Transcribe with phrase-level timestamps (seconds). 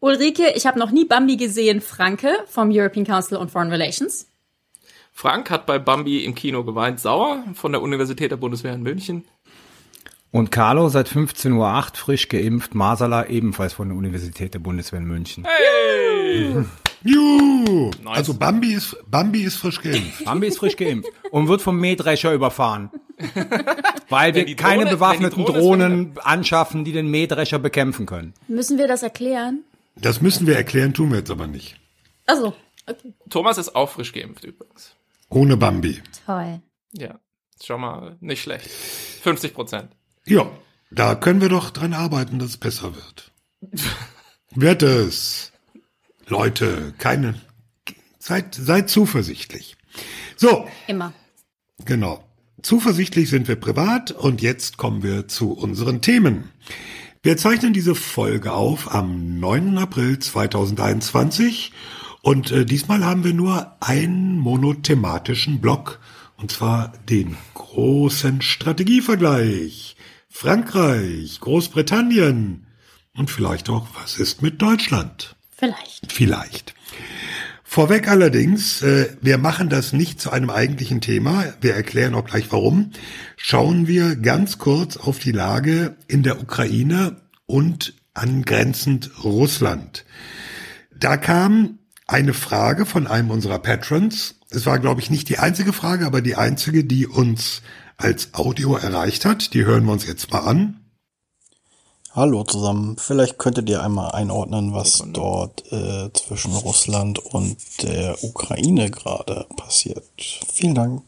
[0.00, 4.26] Ulrike, ich habe noch nie Bambi gesehen, Franke vom European Council on Foreign Relations.
[5.12, 9.24] Frank hat bei Bambi im Kino geweint, sauer von der Universität der Bundeswehr in München.
[10.30, 15.06] Und Carlo seit 15.08 Uhr frisch geimpft, Masala ebenfalls von der Universität der Bundeswehr in
[15.06, 15.44] München.
[15.44, 16.64] Hey!
[17.02, 17.90] Juhu!
[18.02, 18.16] Nice.
[18.16, 20.24] Also Bambi ist, Bambi ist frisch geimpft.
[20.24, 22.90] Bambi ist frisch geimpft und wird vom Mähdrescher überfahren.
[24.08, 28.32] Weil wir keine bewaffneten Drohnen anschaffen, die den Mähdrescher bekämpfen können.
[28.48, 29.64] Müssen wir das erklären?
[30.00, 31.76] Das müssen wir erklären, tun wir jetzt aber nicht.
[32.26, 32.54] Also,
[32.86, 33.12] okay.
[33.28, 34.94] Thomas ist auch frisch geimpft übrigens.
[35.28, 36.00] Ohne Bambi.
[36.26, 36.60] Toll.
[36.92, 37.20] Ja,
[37.62, 38.68] schon mal nicht schlecht.
[38.68, 39.92] 50 Prozent.
[40.26, 40.50] Ja,
[40.90, 43.32] da können wir doch dran arbeiten, dass es besser wird.
[44.54, 45.52] wird es.
[46.26, 47.34] Leute, keine,
[48.18, 49.76] seid, seid zuversichtlich.
[50.36, 50.68] So.
[50.86, 51.12] Immer.
[51.84, 52.24] Genau.
[52.62, 56.50] Zuversichtlich sind wir privat und jetzt kommen wir zu unseren Themen.
[57.22, 59.76] Wir zeichnen diese Folge auf am 9.
[59.76, 61.70] April 2021
[62.22, 66.00] und äh, diesmal haben wir nur einen monothematischen Block
[66.38, 69.96] und zwar den großen Strategievergleich.
[70.30, 72.66] Frankreich, Großbritannien
[73.14, 75.36] und vielleicht auch, was ist mit Deutschland?
[75.54, 76.10] Vielleicht.
[76.10, 76.74] Vielleicht.
[77.72, 82.50] Vorweg allerdings, äh, wir machen das nicht zu einem eigentlichen Thema, wir erklären auch gleich
[82.50, 82.90] warum.
[83.36, 90.04] Schauen wir ganz kurz auf die Lage in der Ukraine und angrenzend Russland.
[90.98, 94.40] Da kam eine Frage von einem unserer Patrons.
[94.50, 97.62] Es war, glaube ich, nicht die einzige Frage, aber die einzige, die uns
[97.96, 99.54] als Audio erreicht hat.
[99.54, 100.80] Die hören wir uns jetzt mal an.
[102.12, 102.96] Hallo zusammen.
[102.98, 110.04] Vielleicht könntet ihr einmal einordnen, was dort äh, zwischen Russland und der Ukraine gerade passiert.
[110.52, 111.02] Vielen Dank.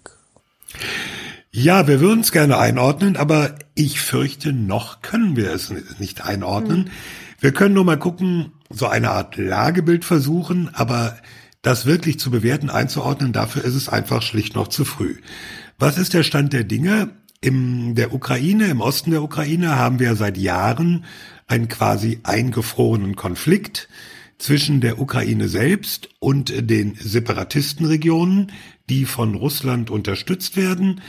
[1.50, 6.84] Ja, wir würden es gerne einordnen, aber ich fürchte, noch können wir es nicht einordnen.
[6.84, 6.90] Hm.
[7.40, 11.16] Wir können nur mal gucken, so eine Art Lagebild versuchen, aber
[11.62, 15.16] das wirklich zu bewerten, einzuordnen, dafür ist es einfach schlicht noch zu früh.
[15.80, 17.10] Was ist der Stand der Dinge?
[17.44, 21.04] In der Ukraine, im Osten der Ukraine haben wir seit Jahren
[21.48, 23.88] einen quasi eingefrorenen Konflikt
[24.38, 28.52] zwischen der Ukraine selbst und den Separatistenregionen,
[28.88, 31.00] die von Russland unterstützt werden.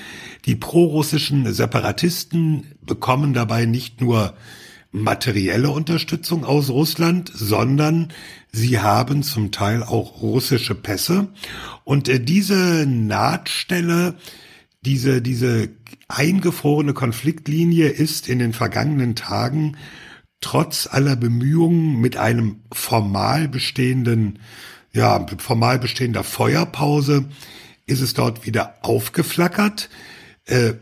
[0.45, 4.33] Die prorussischen Separatisten bekommen dabei nicht nur
[4.91, 8.07] materielle Unterstützung aus Russland, sondern
[8.51, 11.27] sie haben zum Teil auch russische Pässe.
[11.83, 14.15] Und äh, diese Nahtstelle
[14.85, 15.69] diese, diese
[16.07, 19.77] eingefrorene Konfliktlinie ist in den vergangenen Tagen
[20.41, 24.39] trotz aller Bemühungen mit einem formal bestehenden,
[24.91, 27.25] ja, formal bestehender Feuerpause
[27.85, 29.89] ist es dort wieder aufgeflackert,
[30.45, 30.73] äh,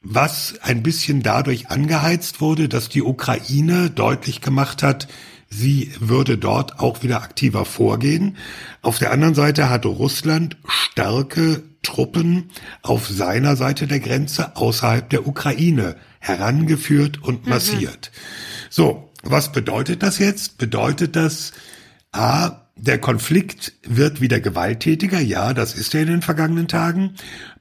[0.00, 5.08] was ein bisschen dadurch angeheizt wurde, dass die Ukraine deutlich gemacht hat,
[5.50, 8.36] sie würde dort auch wieder aktiver vorgehen.
[8.80, 12.50] Auf der anderen Seite hatte Russland starke Truppen
[12.82, 17.50] auf seiner Seite der Grenze außerhalb der Ukraine herangeführt und mhm.
[17.50, 18.10] massiert.
[18.12, 18.66] Mhm.
[18.70, 20.58] So, was bedeutet das jetzt?
[20.58, 21.52] Bedeutet das,
[22.12, 27.14] a, der Konflikt wird wieder gewalttätiger, ja, das ist er in den vergangenen Tagen.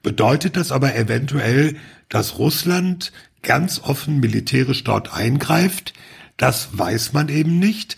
[0.03, 1.75] Bedeutet das aber eventuell,
[2.09, 3.11] dass Russland
[3.41, 5.94] ganz offen militärisch dort eingreift?
[6.38, 7.97] Das weiß man eben nicht.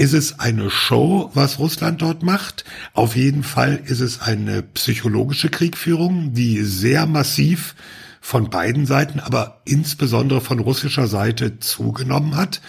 [0.00, 2.64] Ist es eine Show, was Russland dort macht?
[2.94, 7.74] Auf jeden Fall ist es eine psychologische Kriegführung, die sehr massiv
[8.22, 12.62] von beiden Seiten, aber insbesondere von russischer Seite zugenommen hat.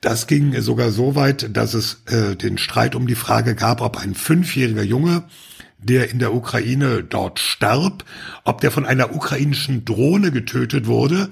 [0.00, 3.96] Das ging sogar so weit, dass es äh, den Streit um die Frage gab, ob
[3.96, 5.24] ein fünfjähriger Junge
[5.84, 8.04] der in der Ukraine dort starb,
[8.44, 11.28] ob der von einer ukrainischen Drohne getötet wurde.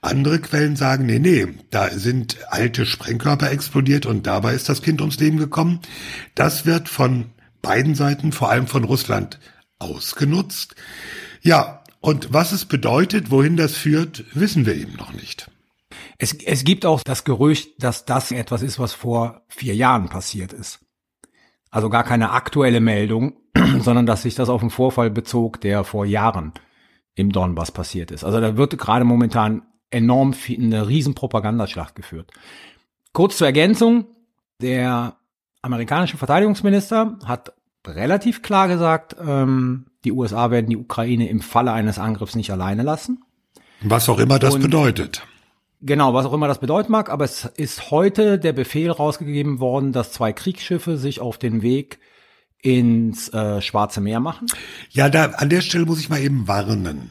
[0.00, 5.00] Andere Quellen sagen, nee, nee, da sind alte Sprengkörper explodiert und dabei ist das Kind
[5.00, 5.80] ums Leben gekommen.
[6.34, 7.26] Das wird von
[7.62, 9.38] beiden Seiten, vor allem von Russland,
[9.78, 10.74] ausgenutzt.
[11.42, 15.50] Ja, und was es bedeutet, wohin das führt, wissen wir eben noch nicht.
[16.18, 20.52] Es, es gibt auch das Gerücht, dass das etwas ist, was vor vier Jahren passiert
[20.52, 20.80] ist.
[21.70, 23.36] Also gar keine aktuelle Meldung,
[23.80, 26.52] sondern dass sich das auf einen Vorfall bezog, der vor Jahren
[27.14, 28.24] im Donbass passiert ist.
[28.24, 32.32] Also da wird gerade momentan enorm viel, eine riesen Propagandaschlacht geführt.
[33.12, 34.06] Kurz zur Ergänzung,
[34.60, 35.16] der
[35.62, 37.52] amerikanische Verteidigungsminister hat
[37.86, 42.82] relativ klar gesagt, ähm, die USA werden die Ukraine im Falle eines Angriffs nicht alleine
[42.82, 43.22] lassen.
[43.82, 45.26] Was auch immer das Und- bedeutet.
[45.80, 49.92] Genau, was auch immer das bedeuten mag, aber es ist heute der Befehl rausgegeben worden,
[49.92, 51.98] dass zwei Kriegsschiffe sich auf den Weg
[52.64, 54.46] ins äh, Schwarze Meer machen.
[54.90, 57.10] Ja, da an der Stelle muss ich mal eben warnen.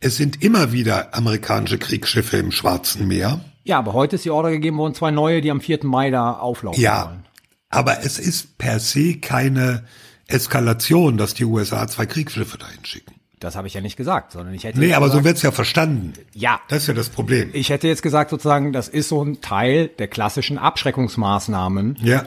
[0.00, 3.40] Es sind immer wieder amerikanische Kriegsschiffe im Schwarzen Meer.
[3.64, 5.80] Ja, aber heute ist die Order gegeben worden, zwei neue, die am 4.
[5.84, 7.24] Mai da auflaufen Ja, sollen.
[7.68, 9.84] aber es ist per se keine
[10.28, 13.14] Eskalation, dass die USA zwei Kriegsschiffe dahin schicken.
[13.40, 15.50] Das habe ich ja nicht gesagt, sondern ich hätte Nee, aber so gesagt, wird's ja
[15.50, 16.12] verstanden.
[16.32, 16.60] Ja.
[16.68, 17.50] Das ist ja das Problem.
[17.52, 22.24] ich hätte jetzt gesagt sozusagen, das ist so ein Teil der klassischen Abschreckungsmaßnahmen, Ja.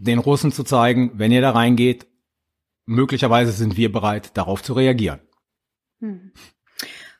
[0.00, 2.06] Den Russen zu zeigen, wenn ihr da reingeht,
[2.86, 5.20] möglicherweise sind wir bereit, darauf zu reagieren.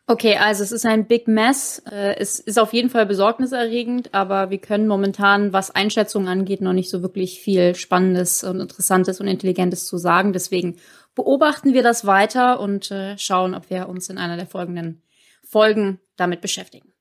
[0.06, 1.82] Okay, also es ist ein Big Mess.
[1.91, 6.73] Äh, Es ist auf jeden Fall besorgniserregend, aber wir können momentan, was Einschätzungen angeht, noch
[6.73, 10.33] nicht so wirklich viel Spannendes und Interessantes und Intelligentes zu sagen.
[10.33, 10.76] Deswegen
[11.15, 15.03] beobachten wir das weiter und äh, schauen, ob wir uns in einer der folgenden
[15.47, 16.93] Folgen damit beschäftigen.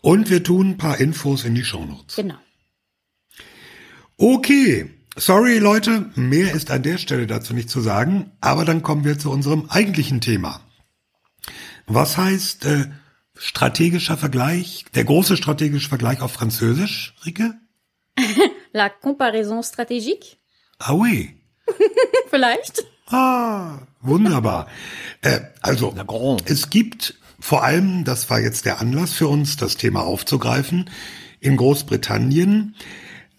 [0.00, 2.16] Und wir tun ein paar Infos in die Shownotes.
[2.16, 2.38] Genau.
[4.22, 4.90] Okay.
[5.16, 9.18] Sorry, Leute, mehr ist an der Stelle dazu nicht zu sagen, aber dann kommen wir
[9.18, 10.60] zu unserem eigentlichen Thema.
[11.86, 12.90] Was heißt äh,
[13.34, 17.54] strategischer Vergleich, der große strategische Vergleich auf Französisch, Rike?
[18.74, 20.36] La comparaison stratégique,
[20.78, 21.40] Ah oui.
[22.28, 22.84] vielleicht?
[23.06, 24.66] Ah, wunderbar.
[25.22, 25.96] äh, also,
[26.44, 30.90] es gibt vor allem, das war jetzt der Anlass für uns, das Thema aufzugreifen,
[31.40, 32.76] in Großbritannien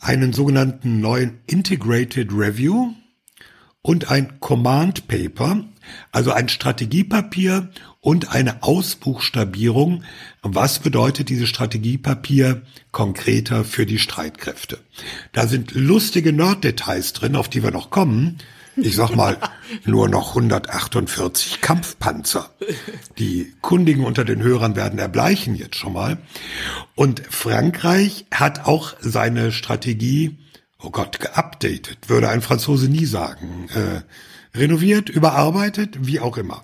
[0.01, 2.93] einen sogenannten neuen Integrated Review
[3.83, 5.63] und ein Command Paper,
[6.11, 7.69] also ein Strategiepapier
[7.99, 10.03] und eine Ausbuchstabierung.
[10.41, 14.79] Was bedeutet dieses Strategiepapier konkreter für die Streitkräfte?
[15.33, 18.37] Da sind lustige Nerddetails drin, auf die wir noch kommen.
[18.75, 19.37] Ich sag mal,
[19.85, 22.51] nur noch 148 Kampfpanzer.
[23.17, 26.17] Die Kundigen unter den Hörern werden erbleichen jetzt schon mal.
[26.95, 30.37] Und Frankreich hat auch seine Strategie,
[30.81, 33.67] oh Gott, geupdatet, würde ein Franzose nie sagen.
[33.73, 34.01] Äh,
[34.57, 36.63] renoviert, überarbeitet, wie auch immer.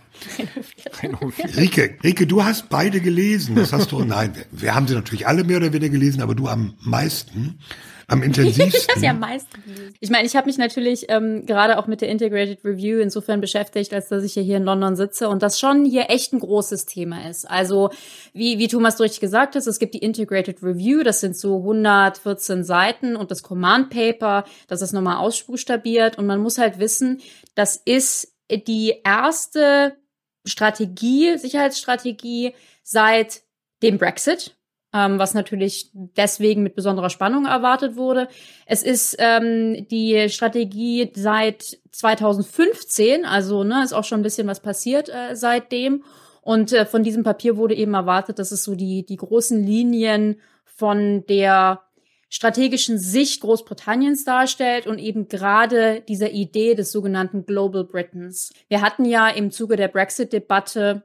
[1.58, 3.56] Rike, Rike, du hast beide gelesen.
[3.56, 6.36] Das hast du, nein, wir, wir haben sie natürlich alle mehr oder weniger gelesen, aber
[6.36, 7.60] du am meisten,
[8.08, 8.96] am Ich intensivsten.
[8.96, 9.94] habe ja gelesen.
[10.00, 13.94] Ich meine, ich habe mich natürlich ähm, gerade auch mit der Integrated Review insofern beschäftigt,
[13.94, 16.86] als dass ich ja hier in London sitze und das schon hier echt ein großes
[16.86, 17.50] Thema ist.
[17.50, 17.90] Also
[18.34, 22.64] wie, wie Thomas richtig gesagt hat, es gibt die Integrated Review, das sind so 114
[22.64, 27.22] Seiten und das Command Paper, das ist nochmal ausbuchstabiert und man muss halt wissen,
[27.56, 29.98] das ist die erste
[30.46, 33.42] Strategie, Sicherheitsstrategie seit
[33.84, 34.57] dem Brexit,
[34.94, 38.28] ähm, was natürlich deswegen mit besonderer Spannung erwartet wurde.
[38.66, 44.62] Es ist ähm, die Strategie seit 2015, also ne, ist auch schon ein bisschen was
[44.62, 46.04] passiert äh, seitdem.
[46.42, 50.40] Und äh, von diesem Papier wurde eben erwartet, dass es so die, die großen Linien
[50.64, 51.82] von der
[52.30, 58.52] strategischen Sicht Großbritanniens darstellt und eben gerade dieser Idee des sogenannten Global Britons.
[58.68, 61.04] Wir hatten ja im Zuge der Brexit-Debatte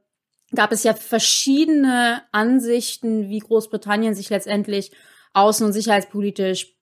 [0.55, 4.93] gab es ja verschiedene Ansichten, wie Großbritannien sich letztendlich
[5.35, 6.75] außen- und sicherheitspolitisch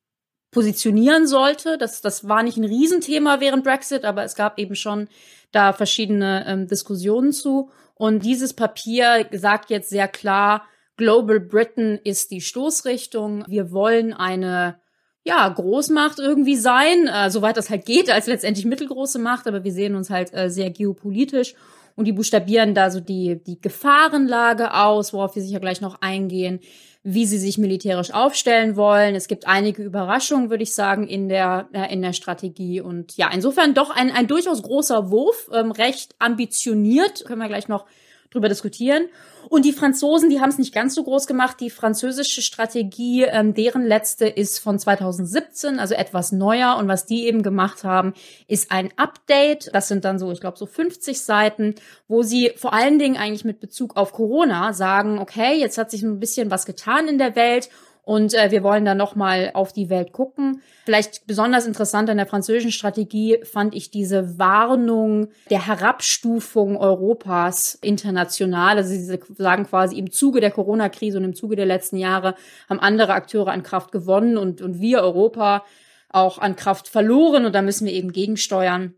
[0.51, 1.79] positionieren sollte.
[1.79, 5.09] Das, das war nicht ein Riesenthema während Brexit, aber es gab eben schon
[5.53, 7.71] da verschiedene ähm, Diskussionen zu.
[7.95, 13.45] Und dieses Papier sagt jetzt sehr klar, Global Britain ist die Stoßrichtung.
[13.47, 14.81] Wir wollen eine
[15.23, 19.73] ja, Großmacht irgendwie sein, äh, soweit das halt geht, als letztendlich mittelgroße Macht, aber wir
[19.73, 21.55] sehen uns halt äh, sehr geopolitisch
[21.97, 26.61] und die buchstabieren da so die, die Gefahrenlage aus, worauf wir sicher gleich noch eingehen,
[27.03, 29.15] wie sie sich militärisch aufstellen wollen.
[29.15, 32.81] Es gibt einige Überraschungen, würde ich sagen, in der, äh, in der Strategie.
[32.81, 37.69] Und ja, insofern doch ein, ein durchaus großer Wurf, ähm, recht ambitioniert, können wir gleich
[37.69, 37.87] noch
[38.31, 39.09] drüber diskutieren.
[39.49, 41.59] Und die Franzosen, die haben es nicht ganz so groß gemacht.
[41.61, 46.77] Die französische Strategie, ähm, deren letzte ist von 2017, also etwas neuer.
[46.77, 48.15] Und was die eben gemacht haben,
[48.47, 49.71] ist ein Update.
[49.73, 51.75] Das sind dann so, ich glaube, so 50 Seiten,
[52.07, 56.03] wo sie vor allen Dingen eigentlich mit Bezug auf Corona sagen, okay, jetzt hat sich
[56.03, 57.71] ein bisschen was getan in der Welt.
[58.03, 60.63] Und äh, wir wollen da nochmal auf die Welt gucken.
[60.85, 68.77] Vielleicht besonders interessant an der französischen Strategie fand ich diese Warnung der Herabstufung Europas international.
[68.79, 72.35] Also sie sagen quasi, im Zuge der Corona-Krise und im Zuge der letzten Jahre
[72.69, 75.65] haben andere Akteure an Kraft gewonnen und, und wir Europa
[76.09, 77.45] auch an Kraft verloren.
[77.45, 78.95] Und da müssen wir eben gegensteuern.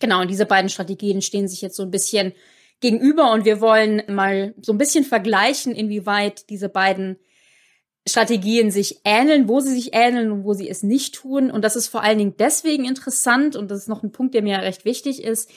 [0.00, 2.32] Genau, und diese beiden Strategien stehen sich jetzt so ein bisschen
[2.80, 7.16] gegenüber und wir wollen mal so ein bisschen vergleichen, inwieweit diese beiden
[8.08, 11.50] Strategien sich ähneln, wo sie sich ähneln und wo sie es nicht tun.
[11.50, 14.42] Und das ist vor allen Dingen deswegen interessant, und das ist noch ein Punkt, der
[14.42, 15.48] mir recht wichtig ist.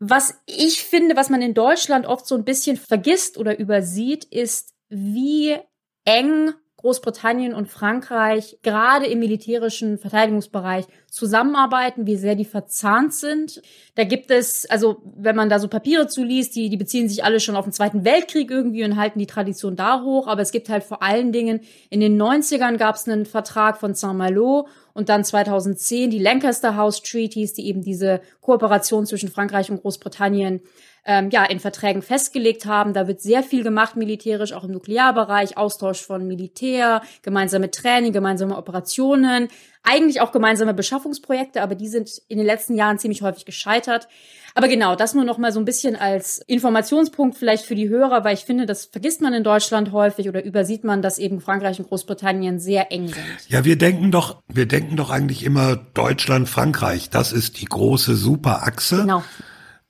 [0.00, 4.74] Was ich finde, was man in Deutschland oft so ein bisschen vergisst oder übersieht, ist,
[4.88, 5.56] wie
[6.04, 6.52] eng
[6.84, 13.62] Großbritannien und Frankreich gerade im militärischen Verteidigungsbereich zusammenarbeiten, wie sehr die verzahnt sind.
[13.94, 17.40] Da gibt es, also wenn man da so Papiere zuliest, die, die beziehen sich alle
[17.40, 20.26] schon auf den Zweiten Weltkrieg irgendwie und halten die Tradition da hoch.
[20.26, 23.94] Aber es gibt halt vor allen Dingen, in den 90ern gab es einen Vertrag von
[23.94, 29.80] Saint-Malo und dann 2010 die Lancaster House Treaties, die eben diese Kooperation zwischen Frankreich und
[29.80, 30.60] Großbritannien
[31.04, 32.94] ähm, ja, in Verträgen festgelegt haben.
[32.94, 38.56] Da wird sehr viel gemacht militärisch, auch im Nuklearbereich, Austausch von Militär, gemeinsame Training, gemeinsame
[38.56, 39.48] Operationen,
[39.82, 44.08] eigentlich auch gemeinsame Beschaffungsprojekte, aber die sind in den letzten Jahren ziemlich häufig gescheitert.
[44.54, 48.24] Aber genau, das nur noch mal so ein bisschen als Informationspunkt vielleicht für die Hörer,
[48.24, 51.80] weil ich finde, das vergisst man in Deutschland häufig oder übersieht man, dass eben Frankreich
[51.80, 53.26] und Großbritannien sehr eng sind.
[53.48, 57.10] Ja, wir denken doch, wir denken doch eigentlich immer Deutschland, Frankreich.
[57.10, 59.02] Das ist die große Superachse.
[59.02, 59.22] Genau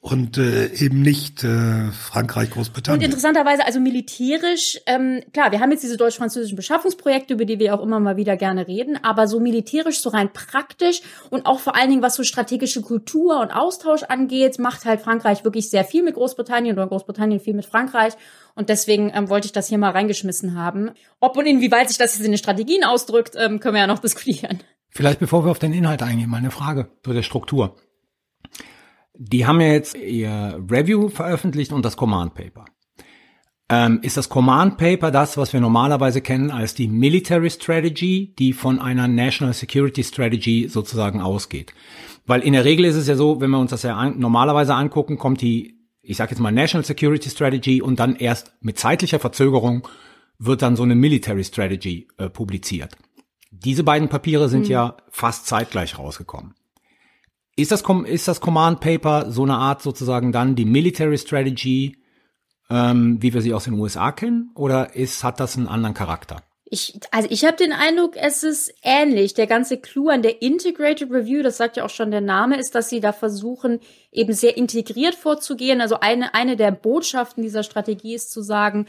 [0.04, 3.00] und äh, eben nicht äh, Frankreich, Großbritannien.
[3.00, 7.74] Und interessanterweise, also militärisch, ähm, klar, wir haben jetzt diese deutsch-französischen Beschaffungsprojekte, über die wir
[7.74, 11.74] auch immer mal wieder gerne reden, aber so militärisch, so rein praktisch und auch vor
[11.74, 16.02] allen Dingen, was so strategische Kultur und Austausch angeht, macht halt Frankreich wirklich sehr viel
[16.02, 18.12] mit Großbritannien oder Großbritannien viel mit Frankreich.
[18.54, 20.90] Und deswegen ähm, wollte ich das hier mal reingeschmissen haben.
[21.18, 23.98] Ob und inwieweit sich das jetzt in den Strategien ausdrückt, ähm, können wir ja noch
[24.00, 24.60] diskutieren.
[24.90, 27.74] Vielleicht bevor wir auf den Inhalt eingehen, mal eine Frage zu der Struktur.
[29.16, 32.64] Die haben ja jetzt ihr Review veröffentlicht und das Command Paper.
[33.70, 38.52] Ähm, ist das Command Paper das, was wir normalerweise kennen als die Military Strategy, die
[38.52, 41.72] von einer National Security Strategy sozusagen ausgeht?
[42.26, 44.74] Weil in der Regel ist es ja so, wenn wir uns das ja an, normalerweise
[44.74, 49.18] angucken, kommt die, ich sage jetzt mal National Security Strategy und dann erst mit zeitlicher
[49.18, 49.88] Verzögerung
[50.38, 52.96] wird dann so eine Military Strategy äh, publiziert.
[53.50, 54.70] Diese beiden Papiere sind mhm.
[54.70, 56.54] ja fast zeitgleich rausgekommen.
[57.56, 61.96] Ist das, ist das Command Paper so eine Art sozusagen dann die Military Strategy,
[62.68, 66.42] ähm, wie wir sie aus den USA kennen, oder ist, hat das einen anderen Charakter?
[66.66, 69.34] Ich, also ich habe den Eindruck, es ist ähnlich.
[69.34, 72.74] Der ganze Clou an der Integrated Review, das sagt ja auch schon der Name, ist,
[72.74, 73.78] dass sie da versuchen,
[74.10, 75.80] eben sehr integriert vorzugehen.
[75.80, 78.86] Also eine, eine der Botschaften dieser Strategie ist zu sagen,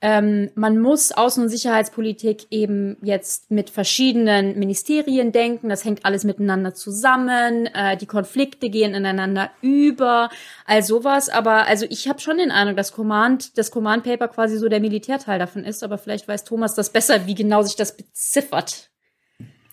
[0.00, 5.68] ähm, man muss Außen- und Sicherheitspolitik eben jetzt mit verschiedenen Ministerien denken.
[5.68, 7.66] Das hängt alles miteinander zusammen.
[7.66, 10.30] Äh, die Konflikte gehen ineinander über,
[10.66, 11.28] all sowas.
[11.28, 14.80] Aber also ich habe schon den Eindruck, dass Command, das Command Paper quasi so der
[14.80, 15.82] Militärteil davon ist.
[15.82, 18.90] Aber vielleicht weiß Thomas das besser, wie genau sich das beziffert.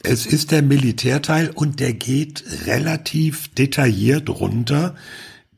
[0.01, 4.95] Es ist der Militärteil und der geht relativ detailliert runter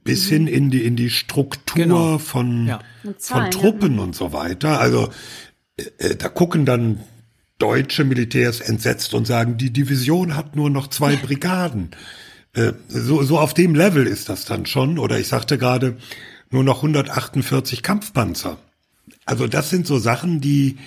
[0.07, 0.33] bis mhm.
[0.33, 2.17] hin in die, in die Struktur genau.
[2.17, 2.79] von, ja.
[3.17, 4.03] Zahlen, von Truppen ja.
[4.03, 4.79] und so weiter.
[4.79, 5.09] Also
[5.75, 7.01] äh, äh, da gucken dann
[7.59, 11.91] deutsche Militärs entsetzt und sagen, die Division hat nur noch zwei Brigaden.
[12.53, 14.97] äh, so, so auf dem Level ist das dann schon.
[14.97, 15.97] Oder ich sagte gerade,
[16.49, 18.57] nur noch 148 Kampfpanzer.
[19.25, 20.77] Also das sind so Sachen, die,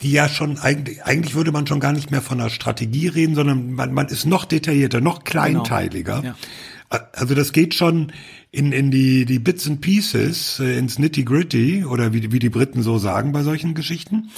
[0.00, 3.34] die ja schon eigentlich, eigentlich würde man schon gar nicht mehr von einer Strategie reden,
[3.34, 5.30] sondern man, man ist noch detaillierter, noch genau.
[5.30, 6.20] kleinteiliger.
[6.20, 6.28] Genau.
[6.28, 6.36] Ja.
[7.12, 8.12] Also das geht schon
[8.50, 12.82] in, in die, die Bits and Pieces, äh, ins Nitty-Gritty oder wie, wie die Briten
[12.82, 14.30] so sagen bei solchen Geschichten.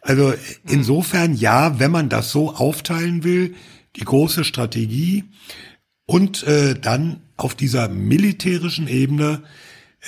[0.00, 0.34] Also
[0.68, 3.54] insofern ja, wenn man das so aufteilen will,
[3.96, 5.24] die große Strategie
[6.06, 9.42] und äh, dann auf dieser militärischen Ebene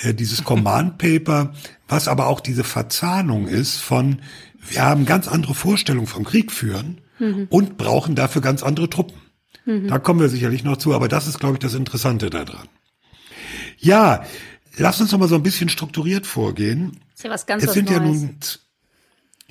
[0.01, 1.53] äh, dieses Command Paper,
[1.87, 4.21] was aber auch diese Verzahnung ist von,
[4.67, 7.47] wir haben ganz andere Vorstellungen vom Krieg führen mhm.
[7.49, 9.17] und brauchen dafür ganz andere Truppen.
[9.69, 9.87] Mhm.
[9.87, 12.67] Da kommen wir sicherlich noch zu, aber das ist, glaube ich, das Interessante daran.
[13.77, 14.25] Ja,
[14.77, 16.99] lass uns noch mal so ein bisschen strukturiert vorgehen.
[17.15, 17.99] ist ja was ganz es sind Neues.
[17.99, 18.35] ja nun,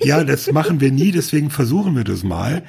[0.01, 2.63] ja, das machen wir nie, deswegen versuchen wir das mal.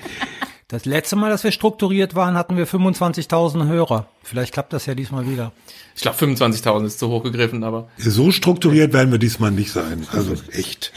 [0.68, 4.06] Das letzte Mal, dass wir strukturiert waren, hatten wir 25.000 Hörer.
[4.22, 5.50] Vielleicht klappt das ja diesmal wieder.
[5.96, 7.88] Ich glaube, 25.000 ist zu hoch gegriffen, aber.
[7.98, 10.06] So strukturiert werden wir diesmal nicht sein.
[10.12, 10.92] Also echt.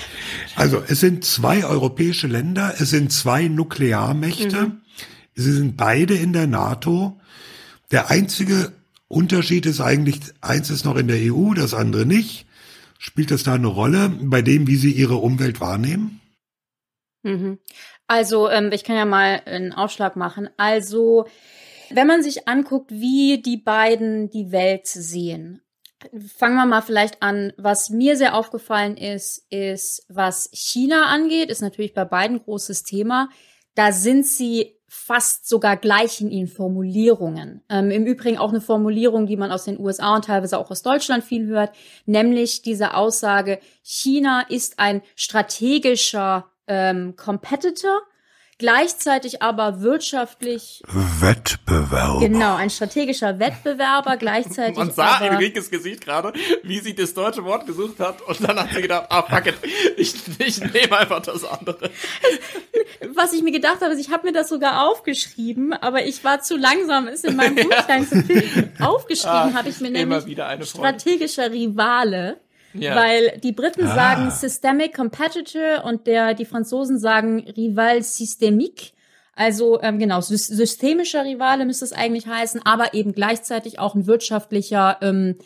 [0.55, 4.61] Also es sind zwei europäische Länder, es sind zwei Nuklearmächte.
[4.67, 4.82] Mhm.
[5.35, 7.19] Sie sind beide in der NATO.
[7.91, 8.71] Der einzige
[9.07, 12.45] Unterschied ist eigentlich, eins ist noch in der EU, das andere nicht.
[12.99, 16.21] Spielt das da eine Rolle bei dem, wie Sie Ihre Umwelt wahrnehmen?
[17.23, 17.59] Mhm.
[18.07, 20.49] Also, ähm, ich kann ja mal einen Aufschlag machen.
[20.57, 21.25] Also,
[21.89, 25.61] wenn man sich anguckt, wie die beiden die Welt sehen,
[26.35, 27.53] fangen wir mal vielleicht an.
[27.57, 33.29] Was mir sehr aufgefallen ist, ist, was China angeht, ist natürlich bei beiden großes Thema.
[33.75, 34.75] Da sind sie
[35.05, 37.61] fast sogar gleich in Formulierungen.
[37.69, 40.81] Ähm, Im Übrigen auch eine Formulierung, die man aus den USA und teilweise auch aus
[40.81, 48.01] Deutschland viel hört, nämlich diese Aussage, China ist ein strategischer ähm, Competitor,
[48.63, 50.81] gleichzeitig aber wirtschaftlich
[51.19, 52.21] Wettbewerber.
[52.21, 56.31] Genau, ein strategischer Wettbewerber, gleichzeitig Man sah aber, Enriques Gesicht gerade,
[56.63, 59.55] wie sie das deutsche Wort gesucht hat und dann hat sie gedacht, ah fuck it,
[59.97, 61.89] ich, ich nehme einfach das andere.
[63.13, 66.41] was ich mir gedacht habe, ist, ich habe mir das sogar aufgeschrieben, aber ich war
[66.41, 68.71] zu langsam, ist in meinem Buchlein zu finden.
[68.81, 72.37] Aufgeschrieben Ah, habe ich mir immer nämlich wieder eine strategischer Rivale.
[72.73, 72.95] Ja.
[72.95, 73.95] Weil die Briten Ah.
[73.95, 78.93] sagen Systemic Competitor und der, die Franzosen sagen Rival Systemique.
[79.35, 84.05] Also ähm, genau, sys systemischer Rivale müsste es eigentlich heißen, aber eben gleichzeitig auch ein
[84.05, 85.37] wirtschaftlicher, ähm,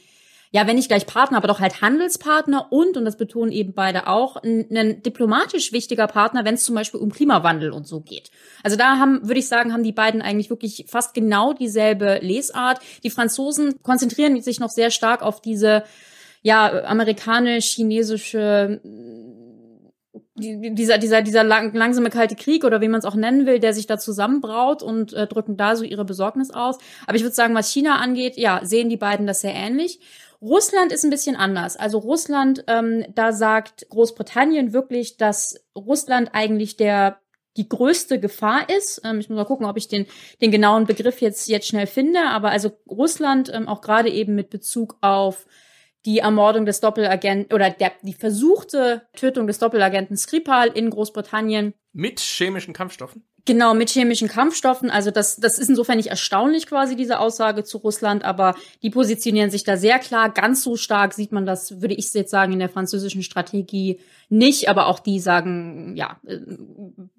[0.51, 4.07] ja, wenn nicht gleich Partner, aber doch halt Handelspartner und, und das betonen eben beide
[4.07, 8.29] auch, ein, ein diplomatisch wichtiger Partner, wenn es zum Beispiel um Klimawandel und so geht.
[8.63, 12.79] Also da haben, würde ich sagen, haben die beiden eigentlich wirklich fast genau dieselbe Lesart.
[13.03, 15.83] Die Franzosen konzentrieren sich noch sehr stark auf diese
[16.41, 18.81] ja, amerikanisch-chinesische
[20.39, 23.59] die- dieser, dieser, dieser lang, langsame kalte Krieg oder wie man es auch nennen will,
[23.59, 26.77] der sich da zusammenbraut und äh, drücken da so ihre Besorgnis aus.
[27.07, 29.99] Aber ich würde sagen, was China angeht, ja, sehen die beiden das sehr ähnlich.
[30.39, 31.75] Russland ist ein bisschen anders.
[31.75, 37.17] Also Russland, ähm, da sagt Großbritannien wirklich, dass Russland eigentlich der
[37.57, 39.01] die größte Gefahr ist.
[39.03, 40.05] Ähm, ich muss mal gucken, ob ich den,
[40.41, 42.19] den genauen Begriff jetzt, jetzt schnell finde.
[42.29, 45.47] Aber also Russland, ähm, auch gerade eben mit Bezug auf
[46.07, 51.73] die Ermordung des Doppelagenten oder der, die versuchte Tötung des Doppelagenten Skripal in Großbritannien.
[51.91, 53.23] Mit chemischen Kampfstoffen.
[53.47, 54.89] Genau, mit chemischen Kampfstoffen.
[54.89, 59.49] Also das, das ist insofern nicht erstaunlich quasi, diese Aussage zu Russland, aber die positionieren
[59.49, 60.33] sich da sehr klar.
[60.33, 64.67] Ganz so stark sieht man das, würde ich jetzt sagen, in der französischen Strategie nicht,
[64.67, 66.39] aber auch die sagen, ja, äh,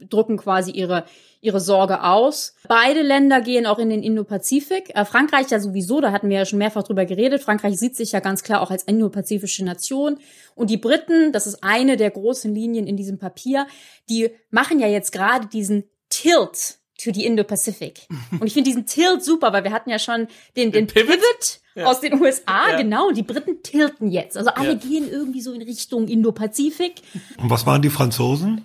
[0.01, 1.05] drücken quasi ihre,
[1.41, 2.55] ihre Sorge aus.
[2.69, 4.95] Beide Länder gehen auch in den Indo-Pazifik.
[4.95, 7.43] Äh, Frankreich ja sowieso, da hatten wir ja schon mehrfach drüber geredet.
[7.43, 10.19] Frankreich sieht sich ja ganz klar auch als indopazifische Nation.
[10.55, 13.67] Und die Briten, das ist eine der großen Linien in diesem Papier,
[14.11, 18.01] die machen ja jetzt gerade diesen Tilt to the Indo-Pacific.
[18.41, 21.07] Und ich finde diesen Tilt super, weil wir hatten ja schon den, den, Pivot?
[21.15, 21.87] Pivot, Ja.
[21.87, 22.77] aus den USA, Ja.
[22.77, 23.09] genau.
[23.09, 24.37] Und die Briten tilten jetzt.
[24.37, 24.75] Also alle Ja.
[24.75, 26.95] gehen irgendwie so in Richtung Indo-Pazifik.
[27.37, 28.65] Und was waren die Franzosen?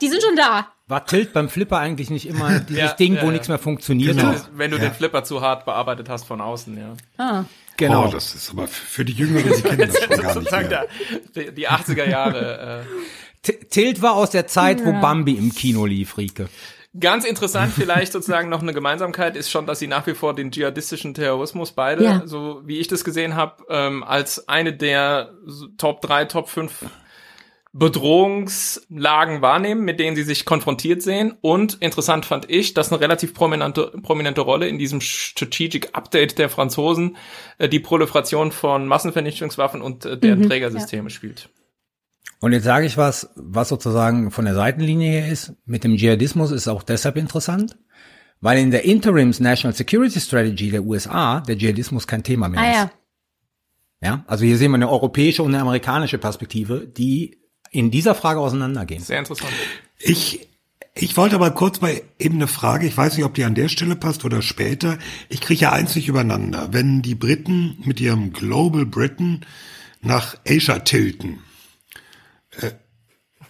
[0.00, 0.68] Die sind schon da.
[0.88, 3.32] War Tilt beim Flipper eigentlich nicht immer dieses Ja, Ding, ja, wo ja.
[3.32, 4.16] nichts mehr funktioniert?
[4.16, 4.34] Genau.
[4.54, 4.84] Wenn du Ja.
[4.84, 6.94] den Flipper zu hart bearbeitet hast von außen, ja.
[7.22, 7.44] Ah.
[7.76, 8.06] Genau.
[8.06, 10.86] Oh, das ist aber für die Jüngeren, die kennen das schon gar nicht mehr.
[11.34, 12.84] der, die, die 80er Jahre.
[13.44, 16.48] Äh, Tilt war aus der Zeit, wo Bambi im Kino lief, Rieke.
[17.00, 20.50] Ganz interessant vielleicht sozusagen noch eine Gemeinsamkeit ist schon, dass sie nach wie vor den
[20.50, 22.22] dschihadistischen Terrorismus beide, Ja.
[22.26, 25.30] so wie ich das gesehen habe, ähm, als eine der
[25.78, 26.72] Top 3, Top 5
[27.72, 31.36] Bedrohungslagen wahrnehmen, mit denen sie sich konfrontiert sehen.
[31.42, 36.48] Und interessant fand ich, dass eine relativ prominente, prominente Rolle in diesem Strategic Update der
[36.48, 37.16] Franzosen
[37.58, 41.50] äh, die Proliferation von Massenvernichtungswaffen und äh, deren Mhm, Trägersysteme spielt.
[42.40, 45.54] Und jetzt sage ich was, was sozusagen von der Seitenlinie her ist.
[45.64, 47.78] Mit dem Dschihadismus ist auch deshalb interessant,
[48.40, 52.70] weil in der Interims National Security Strategy der USA der Dschihadismus kein Thema mehr Ah
[52.70, 52.76] ist.
[52.76, 52.90] ja.
[54.02, 57.38] Ja, also hier sehen wir eine europäische und eine amerikanische Perspektive, die
[57.70, 59.02] in dieser Frage auseinandergehen.
[59.02, 59.50] Sehr interessant.
[59.98, 60.48] Ich,
[60.94, 63.68] ich wollte aber kurz mal eben eine Frage, ich weiß nicht, ob die an der
[63.68, 64.98] Stelle passt oder später.
[65.30, 66.68] Ich kriege ja eins nicht übereinander.
[66.72, 69.46] Wenn die Briten mit ihrem Global Britain
[70.02, 71.38] nach Asia tilten,
[72.60, 72.72] äh,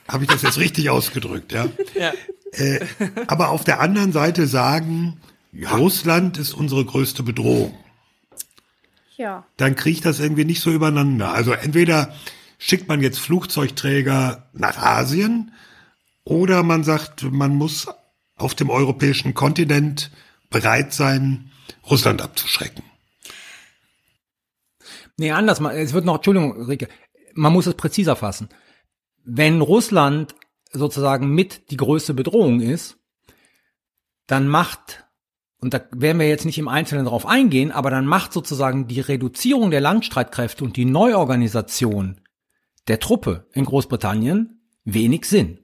[0.08, 1.68] habe ich das jetzt richtig ausgedrückt, ja?
[1.94, 2.12] Ja.
[2.52, 2.86] Äh,
[3.26, 5.20] aber auf der anderen Seite sagen,
[5.72, 7.76] Russland ist unsere größte Bedrohung.
[9.18, 9.46] Ja.
[9.56, 11.32] dann kriegt das irgendwie nicht so übereinander.
[11.32, 12.14] Also entweder
[12.58, 15.52] schickt man jetzt Flugzeugträger nach Asien
[16.24, 17.86] oder man sagt, man muss
[18.36, 20.10] auf dem europäischen Kontinent
[20.50, 21.50] bereit sein,
[21.88, 22.82] Russland abzuschrecken.
[25.16, 25.60] Nee, anders.
[25.60, 26.88] mal, Es wird noch, Entschuldigung, Rike,
[27.34, 28.48] man muss es präziser fassen.
[29.26, 30.36] Wenn Russland
[30.72, 32.96] sozusagen mit die größte Bedrohung ist,
[34.28, 35.04] dann macht,
[35.60, 39.00] und da werden wir jetzt nicht im Einzelnen drauf eingehen, aber dann macht sozusagen die
[39.00, 42.20] Reduzierung der Landstreitkräfte und die Neuorganisation
[42.86, 45.58] der Truppe in Großbritannien wenig Sinn.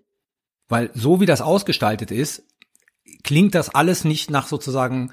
[0.69, 2.45] Weil so wie das ausgestaltet ist,
[3.23, 5.13] klingt das alles nicht nach sozusagen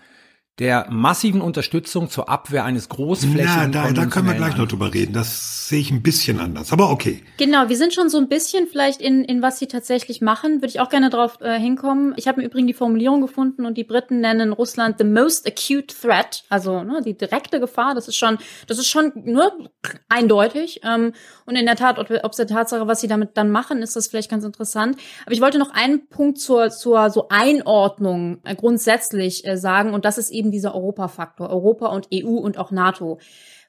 [0.59, 4.93] der massiven Unterstützung zur Abwehr eines Na, großflächigen da, da können wir gleich noch drüber
[4.93, 5.13] reden.
[5.13, 6.73] Das sehe ich ein bisschen anders.
[6.73, 7.23] Aber okay.
[7.37, 10.55] Genau, wir sind schon so ein bisschen vielleicht in, in was sie tatsächlich machen.
[10.55, 12.13] Würde ich auch gerne drauf äh, hinkommen.
[12.17, 15.95] Ich habe im Übrigen die Formulierung gefunden und die Briten nennen Russland the most acute
[15.95, 17.95] threat, also ne, die direkte Gefahr.
[17.95, 19.53] Das ist schon, das ist schon nur
[20.09, 20.81] eindeutig.
[20.83, 21.13] Ähm,
[21.45, 24.07] und in der Tat, ob ob der Tatsache, was sie damit dann machen, ist das
[24.07, 24.97] vielleicht ganz interessant.
[25.25, 30.03] Aber ich wollte noch einen Punkt zur zur so Einordnung äh, grundsätzlich äh, sagen und
[30.03, 33.19] das ist eben dieser Europafaktor, Europa und EU und auch NATO,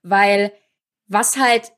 [0.02, 0.52] weil
[1.12, 1.72] Was halt,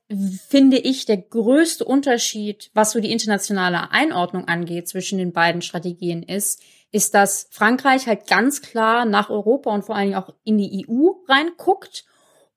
[0.46, 6.22] finde ich, der größte Unterschied, was so die internationale Einordnung angeht zwischen den beiden Strategien
[6.22, 6.60] ist,
[6.90, 10.86] ist, dass Frankreich halt ganz klar nach Europa und vor allen Dingen auch in die
[10.86, 12.04] EU reinguckt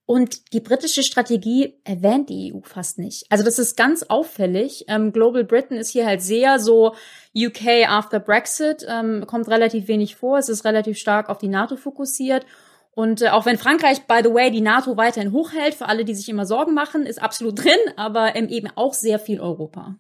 [0.07, 3.25] und die britische Strategie erwähnt die EU fast nicht.
[3.29, 4.85] Also das ist ganz auffällig.
[4.87, 6.95] Ähm, Global Britain ist hier halt sehr so
[7.35, 10.37] UK after Brexit, ähm, kommt relativ wenig vor.
[10.37, 12.45] Es ist relativ stark auf die NATO fokussiert.
[12.91, 16.13] Und äh, auch wenn Frankreich, by the way, die NATO weiterhin hochhält, für alle, die
[16.13, 19.95] sich immer Sorgen machen, ist absolut drin, aber ähm, eben auch sehr viel Europa.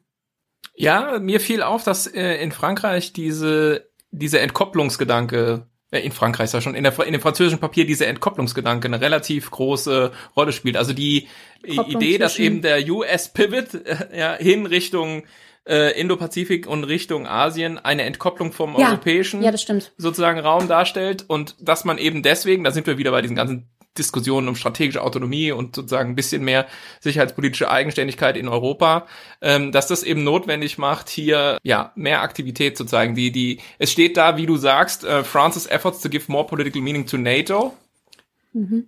[0.75, 6.75] Ja, mir fiel auf, dass äh, in Frankreich diese, diese Entkopplungsgedanke in Frankreich ja schon,
[6.75, 10.77] in, der, in dem französischen Papier diese Entkopplungsgedanke eine relativ große Rolle spielt.
[10.77, 11.27] Also die
[11.63, 15.23] Idee, dass eben der US-Pivot äh, ja, hin Richtung
[15.67, 19.51] äh, Indo-Pazifik und Richtung Asien eine Entkopplung vom Ja, europäischen ja,
[19.97, 23.69] sozusagen Raum darstellt und dass man eben deswegen, da sind wir wieder bei diesen ganzen
[23.97, 26.67] Diskussionen um strategische Autonomie und sozusagen ein bisschen mehr
[26.99, 29.07] sicherheitspolitische Eigenständigkeit in Europa,
[29.41, 33.15] ähm, dass das eben notwendig macht, hier ja mehr Aktivität zu zeigen.
[33.15, 36.81] Die, die, es steht da, wie du sagst, äh, France's efforts to give more political
[36.81, 37.73] meaning to NATO.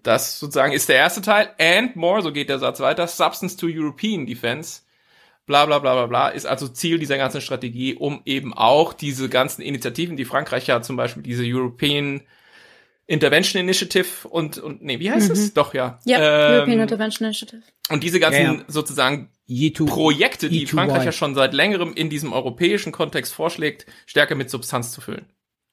[0.04, 1.50] Das sozusagen ist der erste Teil.
[1.60, 4.82] And more, so geht der Satz weiter, substance to European Defense.
[5.46, 9.30] Bla bla bla bla bla, ist also Ziel dieser ganzen Strategie, um eben auch diese
[9.30, 12.22] ganzen Initiativen, die Frankreich ja zum Beispiel diese European
[13.08, 15.54] Intervention Initiative und, und nee, wie heißt es?
[15.54, 16.00] Doch, ja.
[16.06, 17.62] Ja, Ähm, European Intervention Initiative.
[17.90, 18.64] und diese ganzen Ja, ja.
[18.68, 20.70] sozusagen E2, Projekte, die E2Y.
[20.72, 25.26] Frankreich ja schon seit längerem in diesem europäischen Kontext vorschlägt, stärker mit Substanz zu füllen.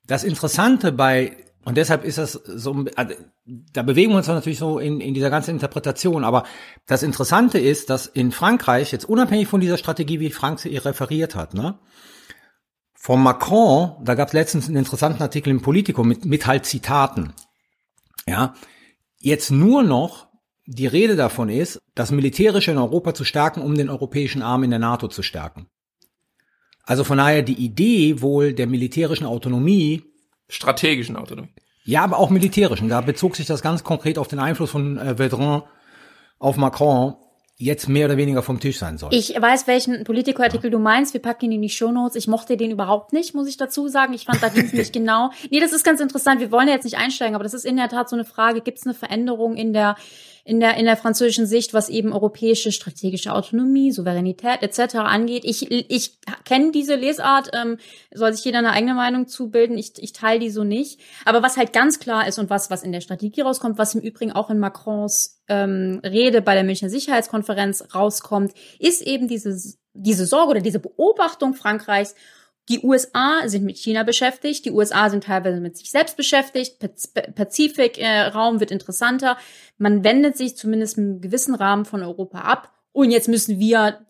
[0.06, 4.78] Das Interessante bei, und deshalb ist das so, also, da bewegen wir uns natürlich so
[4.78, 6.44] in, in dieser ganzen Interpretation, aber
[6.86, 11.34] das Interessante ist, dass in Frankreich, jetzt unabhängig von dieser Strategie, wie Frank sie referiert
[11.34, 11.78] hat, ne,
[13.04, 17.34] von Macron, da gab es letztens einen interessanten Artikel im Politico mit, mit halt Zitaten,
[18.26, 18.54] ja,
[19.18, 20.28] jetzt nur noch
[20.64, 24.70] die Rede davon ist, das Militärische in Europa zu stärken, um den europäischen Arm in
[24.70, 25.66] der NATO zu stärken.
[26.84, 30.04] Also von daher die Idee wohl der militärischen Autonomie
[30.48, 31.52] Strategischen Autonomie.
[31.84, 32.88] ja, aber auch militärischen.
[32.88, 35.64] Da bezog sich das ganz konkret auf den Einfluss von äh, Vedran
[36.38, 37.16] auf Macron
[37.56, 39.14] jetzt mehr oder weniger vom Tisch sein soll.
[39.14, 41.14] Ich weiß, welchen Politico-Artikel du meinst.
[41.14, 42.16] Wir packen ihn in die Shownotes.
[42.16, 44.12] Ich mochte den überhaupt nicht, muss ich dazu sagen.
[44.12, 45.30] Ich fand, da ging es nicht genau.
[45.50, 46.40] Nee, das ist ganz interessant.
[46.40, 48.60] Wir wollen ja jetzt nicht einsteigen, aber das ist in der Tat so eine Frage.
[48.60, 49.96] Gibt es eine Veränderung in der
[50.44, 54.96] in der in der französischen Sicht, was eben europäische strategische Autonomie, Souveränität etc.
[54.96, 55.44] angeht?
[55.44, 57.50] Ich ich kenne diese Lesart.
[57.54, 57.78] Ähm,
[58.12, 59.78] soll sich jeder eine eigene Meinung zubilden.
[59.78, 61.00] Ich ich teile die so nicht.
[61.24, 64.02] Aber was halt ganz klar ist und was was in der Strategie rauskommt, was im
[64.02, 69.56] Übrigen auch in Macrons ähm, Rede bei der Münchner Sicherheitskonferenz rauskommt, ist eben diese,
[69.92, 72.14] diese Sorge oder diese Beobachtung Frankreichs.
[72.70, 77.12] Die USA sind mit China beschäftigt, die USA sind teilweise mit sich selbst beschäftigt, Paz-
[77.12, 79.36] Pazifik-Raum wird interessanter.
[79.76, 84.06] Man wendet sich zumindest im gewissen Rahmen von Europa ab und jetzt müssen wir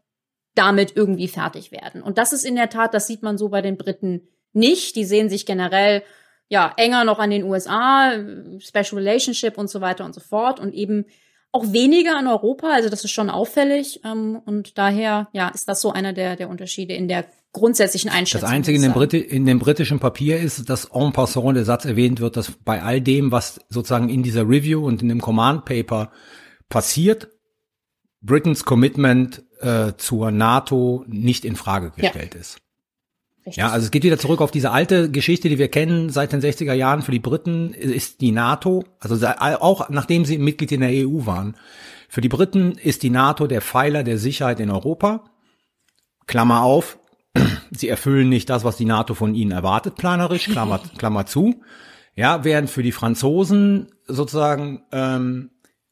[0.54, 2.00] damit irgendwie fertig werden.
[2.00, 4.94] Und das ist in der Tat, das sieht man so bei den Briten nicht.
[4.94, 6.04] Die sehen sich generell
[6.48, 8.12] ja enger noch an den USA,
[8.60, 11.06] Special Relationship und so weiter und so fort und eben
[11.50, 12.68] auch weniger an Europa.
[12.70, 16.48] Also das ist schon auffällig ähm, und daher ja ist das so einer der der
[16.48, 18.42] Unterschiede in der grundsätzlichen Einschätzung.
[18.42, 18.92] Das Einzige in dem.
[18.92, 22.82] Briti in dem britischen Papier ist, dass en passant der Satz erwähnt wird, dass bei
[22.82, 26.10] all dem, was sozusagen in dieser Review und in dem Command Paper
[26.68, 27.28] passiert,
[28.20, 32.58] Britains Commitment äh, zur NATO nicht in Frage gestellt ist.
[33.46, 33.56] Richtig.
[33.56, 36.40] Ja, also es geht wieder zurück auf diese alte Geschichte, die wir kennen seit den
[36.40, 37.02] 60er Jahren.
[37.02, 41.56] Für die Briten ist die NATO, also auch nachdem sie Mitglied in der EU waren,
[42.08, 45.24] für die Briten ist die NATO der Pfeiler der Sicherheit in Europa.
[46.26, 46.98] Klammer auf,
[47.70, 51.62] sie erfüllen nicht das, was die NATO von ihnen erwartet, planerisch, Klammer, Klammer zu.
[52.16, 55.50] Ja, während für die Franzosen sozusagen ähm,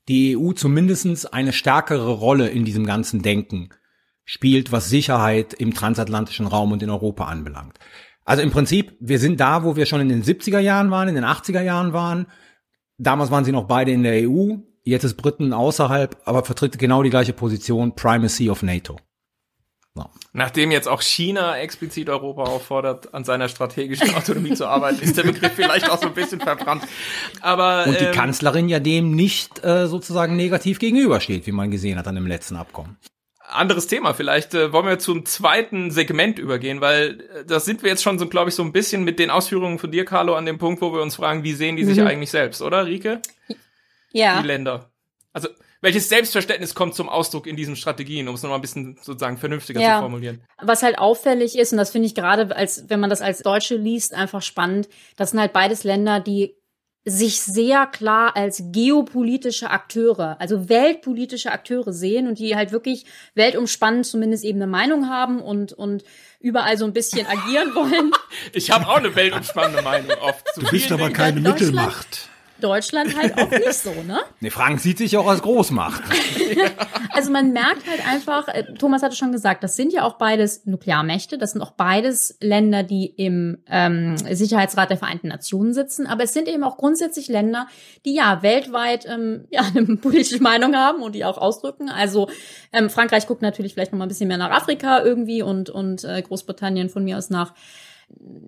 [0.08, 3.70] die EU zumindestens eine stärkere Rolle in diesem ganzen Denken
[4.24, 7.78] spielt, was Sicherheit im transatlantischen Raum und in Europa anbelangt.
[8.24, 11.16] Also im Prinzip, wir sind da, wo wir schon in den 70er Jahren waren, in
[11.16, 12.26] den 80er Jahren waren.
[12.98, 17.02] Damals waren sie noch beide in der EU, jetzt ist Briten außerhalb, aber vertritt genau
[17.02, 18.98] die gleiche Position, Primacy of NATO.
[19.94, 20.06] So.
[20.32, 25.24] Nachdem jetzt auch China explizit Europa auffordert, an seiner strategischen Autonomie zu arbeiten, ist der
[25.24, 26.84] Begriff vielleicht auch so ein bisschen verbrannt.
[27.42, 31.98] Aber Und die ähm, Kanzlerin ja dem nicht äh, sozusagen negativ gegenübersteht, wie man gesehen
[31.98, 32.96] hat an dem letzten Abkommen.
[33.50, 34.14] anderes Thema.
[34.14, 38.18] Vielleicht äh, wollen wir zum zweiten Segment übergehen, weil äh, das sind wir jetzt schon
[38.18, 40.80] so, glaube ich, so ein bisschen mit den Ausführungen von dir, Carlo, an dem Punkt,
[40.80, 42.06] wo wir uns fragen, wie sehen die sich Mhm.
[42.06, 43.20] eigentlich selbst, oder, Rike?
[44.12, 44.40] Ja.
[44.40, 44.90] Die Länder.
[45.34, 45.48] Also,
[45.82, 49.80] welches Selbstverständnis kommt zum Ausdruck in diesen Strategien, um es nochmal ein bisschen sozusagen vernünftiger
[49.80, 49.96] Ja.
[49.96, 50.42] zu formulieren?
[50.62, 53.76] Was halt auffällig ist, und das finde ich gerade, als wenn man das als Deutsche
[53.76, 56.54] liest, einfach spannend, das sind halt beides Länder, die
[57.04, 64.06] sich sehr klar als geopolitische Akteure, also weltpolitische Akteure sehen und die halt wirklich weltumspannend
[64.06, 66.04] zumindest eben eine Meinung haben und, und
[66.38, 68.12] überall so ein bisschen agieren wollen.
[68.52, 70.46] Ich habe auch eine weltumspannende Meinung oft.
[70.56, 72.28] Du bist aber keine Mittelmacht.
[72.62, 74.20] Deutschland halt auch nicht so, ne?
[74.40, 76.02] Nee, Frank sieht sich auch als Großmacht.
[77.12, 80.66] also man merkt halt einfach, äh, Thomas hatte schon gesagt, das sind ja auch beides
[80.66, 86.24] Nuklearmächte, das sind auch beides Länder, die im ähm, Sicherheitsrat der Vereinten Nationen sitzen, aber
[86.24, 87.66] es sind eben auch grundsätzlich Länder,
[88.04, 91.88] die ja weltweit ähm, ja eine politische Meinung haben und die auch ausdrücken.
[91.88, 92.28] Also
[92.72, 96.04] ähm, Frankreich guckt natürlich vielleicht noch mal ein bisschen mehr nach Afrika irgendwie und und
[96.04, 97.52] äh, Großbritannien von mir aus nach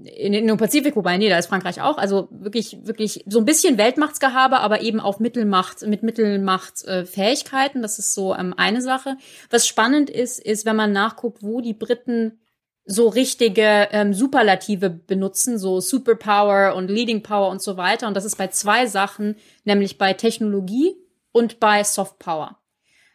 [0.05, 1.99] in den Pazifik, wobei, nee, da ist Frankreich auch.
[1.99, 7.81] Also wirklich, wirklich so ein bisschen Weltmachtsgehabe, aber eben auf Mittelmacht, mit Mittelmachtfähigkeiten.
[7.81, 9.17] Äh, das ist so ähm, eine Sache.
[9.51, 12.39] Was spannend ist, ist, wenn man nachguckt, wo die Briten
[12.85, 18.07] so richtige ähm, Superlative benutzen, so Superpower und Leading Power und so weiter.
[18.07, 20.95] Und das ist bei zwei Sachen, nämlich bei Technologie
[21.33, 22.59] und bei Soft Power.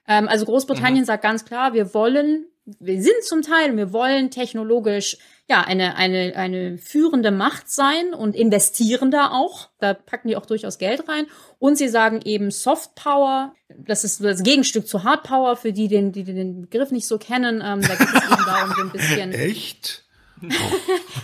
[0.08, 1.06] Ähm, also Großbritannien mhm.
[1.06, 2.48] sagt ganz klar, wir wollen,
[2.80, 5.18] wir sind zum Teil, wir wollen technologisch
[5.50, 9.70] ja, eine, eine, eine führende Macht sein und investieren da auch.
[9.80, 11.26] Da packen die auch durchaus Geld rein.
[11.58, 15.88] Und sie sagen eben Soft Power, das ist das Gegenstück zu Hard Power, für die,
[15.88, 17.64] den, die den Begriff nicht so kennen.
[17.66, 19.32] Ähm, da geht es eben darum, so ein bisschen.
[19.34, 20.06] Echt?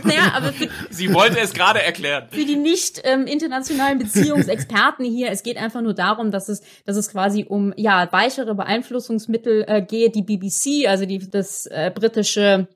[0.04, 2.28] Naja, aber für, Sie wollte es gerade erklären.
[2.32, 6.98] Für die nicht ähm, internationalen Beziehungsexperten hier, es geht einfach nur darum, dass es, dass
[6.98, 10.16] es quasi um ja weichere Beeinflussungsmittel äh, geht.
[10.16, 12.68] Die BBC, also die das äh, britische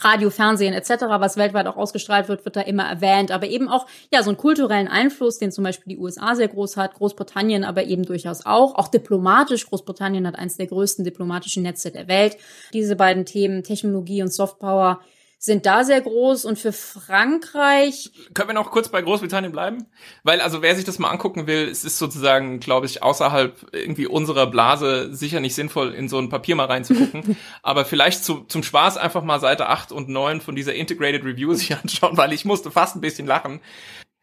[0.00, 3.30] Radio, Fernsehen etc., was weltweit auch ausgestrahlt wird, wird da immer erwähnt.
[3.30, 6.76] Aber eben auch ja so einen kulturellen Einfluss, den zum Beispiel die USA sehr groß
[6.76, 8.74] hat, Großbritannien aber eben durchaus auch.
[8.74, 9.66] Auch diplomatisch.
[9.66, 12.36] Großbritannien hat eines der größten diplomatischen Netze der Welt.
[12.72, 15.00] Diese beiden Themen Technologie und Softpower
[15.44, 18.10] sind da sehr groß und für Frankreich.
[18.32, 19.84] Können wir noch kurz bei Großbritannien bleiben?
[20.22, 24.06] Weil, also wer sich das mal angucken will, es ist sozusagen, glaube ich, außerhalb irgendwie
[24.06, 27.36] unserer Blase sicher nicht sinnvoll, in so ein Papier mal reinzugucken.
[27.62, 31.52] Aber vielleicht zu, zum Spaß einfach mal Seite 8 und 9 von dieser Integrated Review
[31.52, 33.60] sich anschauen, weil ich musste fast ein bisschen lachen.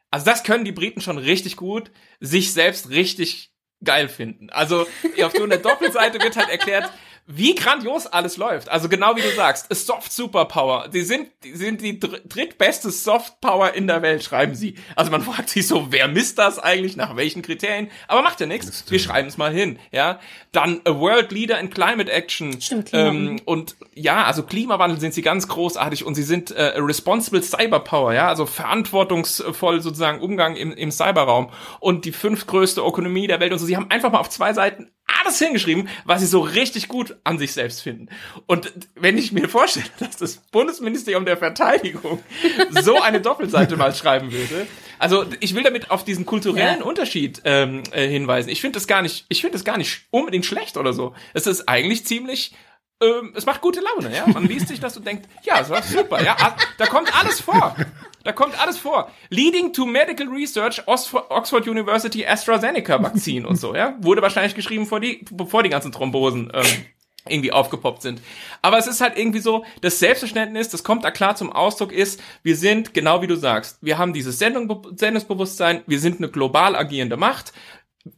[0.10, 3.51] Also das können die Briten schon richtig gut, sich selbst richtig
[3.84, 4.49] geil finden.
[4.49, 4.88] Also
[5.23, 6.91] auf so einer Doppelseite wird halt erklärt,
[7.27, 8.69] wie grandios alles läuft.
[8.69, 10.89] Also genau wie du sagst, a Soft Superpower.
[10.89, 14.75] Die sind, die sind die drittbeste Soft Power in der Welt, schreiben sie.
[14.95, 17.89] Also man fragt sich so, wer misst das eigentlich, nach welchen Kriterien?
[18.07, 18.86] Aber macht ja nichts.
[18.89, 20.19] Wir schreiben es mal hin, ja.
[20.51, 22.60] Dann a World Leader in Climate Action.
[22.62, 26.79] Stimmt, ähm, und ja, also Klimawandel sind sie ganz großartig und sie sind äh, a
[26.79, 33.39] Responsible Cyberpower, ja, also verantwortungsvoll sozusagen Umgang im, im Cyberraum und die fünftgrößte Ökonomie der
[33.39, 33.65] Welt und so.
[33.65, 37.38] Sie haben einfach mal auf zwei Seiten alles hingeschrieben, was sie so richtig gut an
[37.38, 38.10] sich selbst finden.
[38.45, 42.24] Und wenn ich mir vorstelle, dass das Bundesministerium der Verteidigung
[42.82, 44.67] so eine Doppelseite mal schreiben würde,
[45.00, 46.86] also ich will damit auf diesen kulturellen ja.
[46.86, 48.50] Unterschied ähm, äh, hinweisen.
[48.50, 51.15] Ich finde das gar nicht, ich finde das gar nicht unbedingt schlecht oder so.
[51.34, 52.54] Es ist eigentlich ziemlich
[53.02, 54.28] ähm, es macht gute Laune, ja.
[54.28, 56.36] Man liest sich das und denkt, ja, es war super, ja.
[56.39, 57.76] Ah, da kommt alles vor.
[58.23, 59.12] Da kommt alles vor.
[59.29, 63.95] Leading to Medical Research, Oxford University AstraZeneca Vaccine und so, ja.
[63.99, 66.86] Wurde wahrscheinlich geschrieben, vor die, bevor die ganzen Thrombosen ähm,
[67.27, 68.21] irgendwie aufgepoppt sind.
[68.62, 72.19] Aber es ist halt irgendwie so, das Selbstverständnis, das kommt da klar zum Ausdruck, ist,
[72.43, 76.75] wir sind, genau wie du sagst, wir haben dieses Sendung, Sendungsbewusstsein, wir sind eine global
[76.75, 77.53] agierende Macht,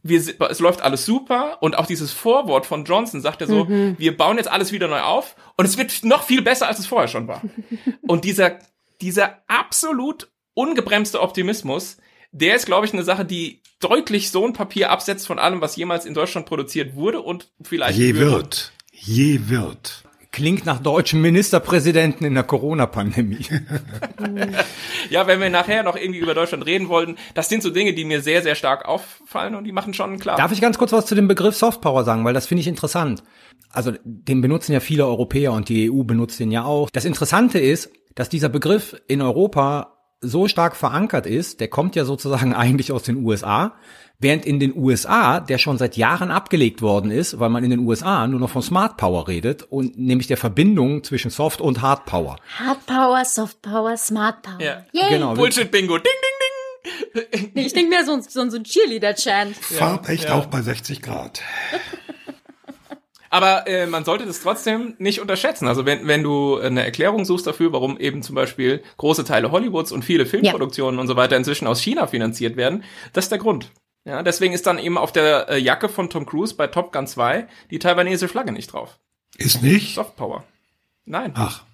[0.02, 3.96] wir, es läuft alles super und auch dieses Vorwort von Johnson sagt er so, mhm.
[3.98, 6.86] wir bauen jetzt alles wieder neu auf und es wird noch viel besser, als es
[6.86, 7.42] vorher schon war.
[8.06, 8.58] und dieser
[9.00, 11.98] dieser absolut ungebremste Optimismus,
[12.32, 15.76] der ist, glaube ich, eine Sache, die deutlich so ein Papier absetzt von allem, was
[15.76, 18.72] jemals in Deutschland produziert wurde und vielleicht je wird.
[18.92, 20.04] Je wird.
[20.32, 23.46] Klingt nach deutschen Ministerpräsidenten in der Corona-Pandemie.
[25.10, 28.04] ja, wenn wir nachher noch irgendwie über Deutschland reden wollten, das sind so Dinge, die
[28.04, 30.36] mir sehr, sehr stark auffallen und die machen schon klar.
[30.36, 33.22] Darf ich ganz kurz was zu dem Begriff Softpower sagen, weil das finde ich interessant.
[33.70, 36.90] Also den benutzen ja viele Europäer und die EU benutzt den ja auch.
[36.90, 42.04] Das Interessante ist, dass dieser Begriff in Europa so stark verankert ist, der kommt ja
[42.04, 43.74] sozusagen eigentlich aus den USA,
[44.18, 47.80] während in den USA der schon seit Jahren abgelegt worden ist, weil man in den
[47.80, 52.06] USA nur noch von Smart Power redet und nämlich der Verbindung zwischen Soft und Hard
[52.06, 52.36] Power.
[52.58, 54.60] Hard Power, Soft Power, Smart Power.
[54.60, 54.84] Ja.
[54.92, 55.10] Yay.
[55.10, 55.34] Genau.
[55.34, 55.98] Bullshit Bingo.
[55.98, 56.54] Ding ding ding.
[57.54, 59.56] Nee, ich denke mehr so, ein, so, ein Cheerleader-Chant.
[59.56, 60.34] Farbecht ja.
[60.34, 61.40] auch bei 60 Grad.
[63.34, 65.66] Aber äh, man sollte das trotzdem nicht unterschätzen.
[65.66, 69.90] Also wenn, wenn du eine Erklärung suchst dafür, warum eben zum Beispiel große Teile Hollywoods
[69.90, 71.00] und viele Filmproduktionen ja.
[71.00, 73.72] und so weiter inzwischen aus China finanziert werden, das ist der Grund.
[74.04, 77.08] Ja, deswegen ist dann eben auf der äh, Jacke von Tom Cruise bei Top Gun
[77.08, 79.00] 2 die taiwanesische Flagge nicht drauf.
[79.36, 79.96] Ist nicht?
[79.96, 80.44] Soft Power.
[81.04, 81.32] Nein.
[81.34, 81.64] Ach.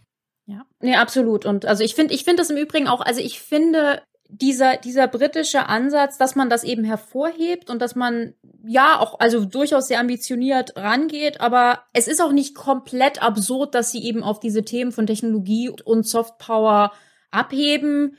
[0.46, 1.44] Ja, nee, absolut.
[1.44, 4.00] Und also ich finde, ich finde das im Übrigen auch, also ich finde,
[4.32, 9.44] dieser, dieser britische Ansatz, dass man das eben hervorhebt und dass man ja auch, also
[9.44, 14.40] durchaus sehr ambitioniert rangeht, aber es ist auch nicht komplett absurd, dass sie eben auf
[14.40, 16.92] diese Themen von Technologie und Softpower
[17.30, 18.16] abheben.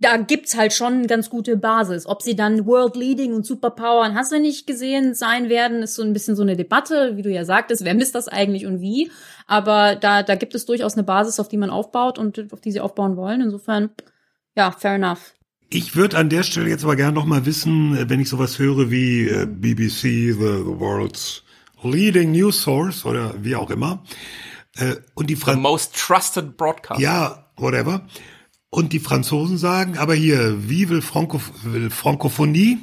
[0.00, 2.06] Da gibt's halt schon eine ganz gute Basis.
[2.06, 5.94] Ob sie dann World Leading und Superpower und hast du nicht gesehen sein werden, ist
[5.94, 8.80] so ein bisschen so eine Debatte, wie du ja sagtest, wer misst das eigentlich und
[8.80, 9.10] wie.
[9.46, 12.72] Aber da, da gibt es durchaus eine Basis, auf die man aufbaut und auf die
[12.72, 13.42] sie aufbauen wollen.
[13.42, 13.90] Insofern,
[14.56, 15.34] ja, fair enough.
[15.70, 18.90] Ich würde an der Stelle jetzt aber gerne noch mal wissen, wenn ich sowas höre
[18.90, 21.42] wie äh, BBC, the, the world's
[21.82, 24.02] leading news source oder wie auch immer,
[24.76, 27.00] äh, und die Fran The most trusted broadcast.
[27.00, 28.06] Ja, whatever.
[28.70, 32.78] Und die Franzosen sagen, aber hier, wie will, Franco will Frankophonie?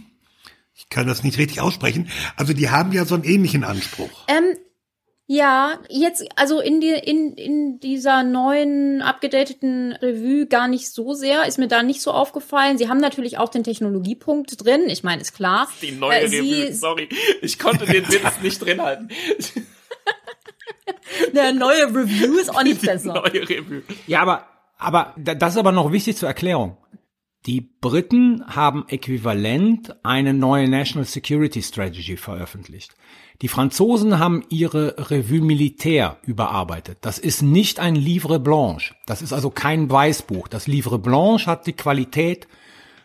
[0.76, 2.10] Ich kann das nicht richtig aussprechen.
[2.36, 4.26] Also die haben ja so einen ähnlichen Anspruch.
[4.28, 4.56] Ähm,
[5.32, 11.46] ja, jetzt, also in, die, in, in dieser neuen, abgedateten Revue gar nicht so sehr,
[11.46, 12.80] ist mir da nicht so aufgefallen.
[12.80, 15.70] Sie haben natürlich auch den Technologiepunkt drin, ich meine, ist klar.
[15.84, 17.10] Die neue Äh, Revue, sorry.
[17.44, 19.10] Ich konnte den Witz nicht drin halten.
[21.34, 23.14] Der neue Review ist auch nicht Die besser.
[23.14, 23.84] neue Revue.
[24.08, 24.48] Ja, aber,
[24.80, 26.78] aber da- das ist aber noch wichtig zur Erklärung.
[27.46, 32.96] Die Briten haben äquivalent eine neue National Security Strategy veröffentlicht.
[33.42, 36.98] Die Franzosen haben ihre Revue Militaire überarbeitet.
[37.02, 38.96] Das ist nicht ein Livre Blanche.
[39.06, 40.50] Das ist also kein Weißbuch.
[40.50, 42.50] Das Livre Blanche hat die Qualität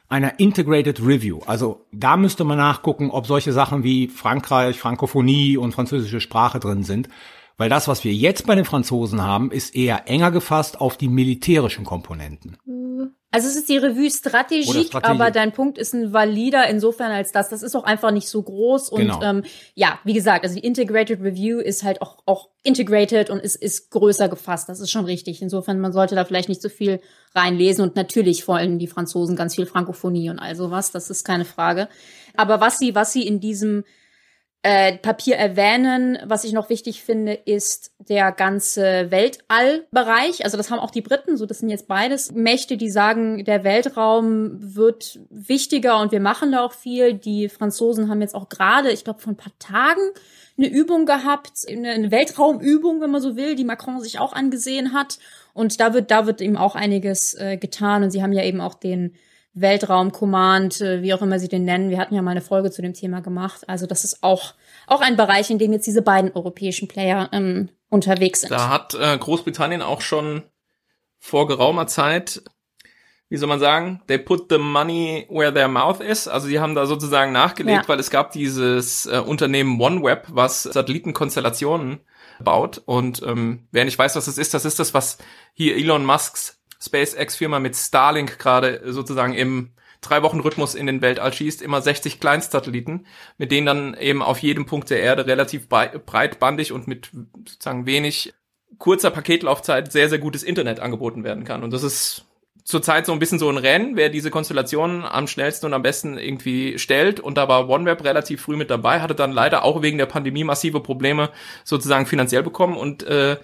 [0.09, 1.41] einer Integrated Review.
[1.47, 6.83] Also da müsste man nachgucken, ob solche Sachen wie Frankreich, Frankophonie und französische Sprache drin
[6.83, 7.09] sind.
[7.57, 11.09] Weil das, was wir jetzt bei den Franzosen haben, ist eher enger gefasst auf die
[11.09, 12.57] militärischen Komponenten.
[13.31, 15.13] Also es ist die Revue Strategique, Strategie.
[15.13, 17.49] aber dein Punkt ist ein valider insofern als das.
[17.49, 19.21] Das ist auch einfach nicht so groß und Genau.
[19.23, 19.43] ähm,
[19.75, 23.91] ja, wie gesagt, also die Integrated Review ist halt auch auch integrated und ist ist
[23.91, 24.69] größer gefasst.
[24.69, 25.43] Das ist schon richtig.
[25.43, 27.01] Insofern man sollte da vielleicht nicht so viel
[27.35, 30.93] reinlesen und natürlich wollen die Franzosen ganz viel Frankophonie und all sowas.
[30.93, 31.89] Das ist keine Frage.
[32.37, 33.83] Aber was sie was sie in diesem
[34.65, 36.19] äh, Papier erwähnen.
[36.25, 40.43] Was ich noch wichtig finde, ist der ganze Weltallbereich.
[40.43, 43.63] Also das haben auch die Briten, so das sind jetzt beides Mächte, die sagen, der
[43.63, 47.13] Weltraum wird wichtiger und wir machen da auch viel.
[47.13, 50.01] Die Franzosen haben jetzt auch gerade, ich glaube, vor ein paar Tagen
[50.57, 55.19] eine Übung gehabt, eine Weltraumübung, wenn man so will, die Macron sich auch angesehen hat.
[55.53, 58.03] Und da wird, da wird eben auch einiges äh, getan.
[58.03, 59.15] Und sie haben ja eben auch den
[59.55, 61.91] Weltraum-Command, äh, wie auch immer sie den nennen.
[61.91, 63.69] Wir hatten ja mal eine Folge zu dem Thema gemacht.
[63.69, 64.55] Also das ist auch,
[64.87, 68.51] auch ein Bereich, in dem jetzt diese beiden europäischen Player ähm, unterwegs sind.
[68.51, 70.43] Da hat äh, Großbritannien auch schon
[71.19, 72.43] vor geraumer Zeit,
[73.31, 76.29] wie soll man sagen, they put the money where their mouth is.
[76.29, 77.89] Also die haben da sozusagen nachgelegt, Ja.
[77.89, 82.01] weil es gab dieses äh, Unternehmen OneWeb, was Satellitenkonstellationen
[82.41, 82.83] baut.
[82.85, 85.19] Und ähm, wer nicht weiß, was das ist, das ist das, was
[85.55, 89.71] hier Elon Musks SpaceX-Firma mit Starlink gerade sozusagen im
[90.01, 93.07] drei Wochen Rhythmus in den Weltall schießt, immer 60 Kleinstsatelliten,
[93.39, 97.11] mit denen dann eben auf jedem Punkt der Erde relativ brei- breitbandig und mit
[97.47, 98.35] sozusagen wenig
[98.79, 101.63] kurzer Paketlaufzeit sehr, sehr gutes Internet angeboten werden kann.
[101.63, 102.27] Und das ist
[102.65, 106.19] zurzeit so ein bisschen so ein Rennen, wer diese Konstellationen am schnellsten und am besten
[106.19, 107.21] irgendwie stellt.
[107.21, 110.45] Und da war OneWeb relativ früh mit dabei, hatte dann leider auch wegen der Pandemie
[110.45, 111.31] massive Probleme
[111.63, 113.37] sozusagen finanziell bekommen und äh,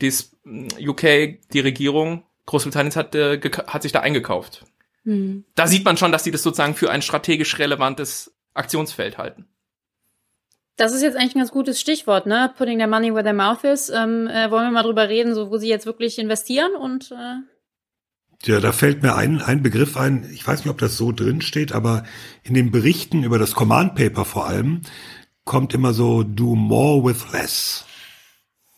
[0.00, 4.64] das UK, die Regierung Großbritanniens hat, äh, hat sich da eingekauft.
[5.04, 5.44] Hm.
[5.54, 9.46] Da sieht man schon, dass die das sozusagen für ein strategisch relevantes Aktionsfeld halten.
[10.74, 12.52] Das ist jetzt eigentlich ein ganz gutes Stichwort, ne?
[12.58, 13.88] Putting their money where their mouth is.
[13.88, 18.48] Ähm, äh, wollen wir mal drüber reden, so wo sie jetzt wirklich investieren und äh,
[18.48, 21.42] Ja, da fällt mir ein, ein Begriff ein, ich weiß nicht, ob das so drin
[21.42, 22.02] steht, aber
[22.42, 24.82] in den Berichten über das Command Paper vor allem
[25.44, 27.84] kommt immer so do more with less.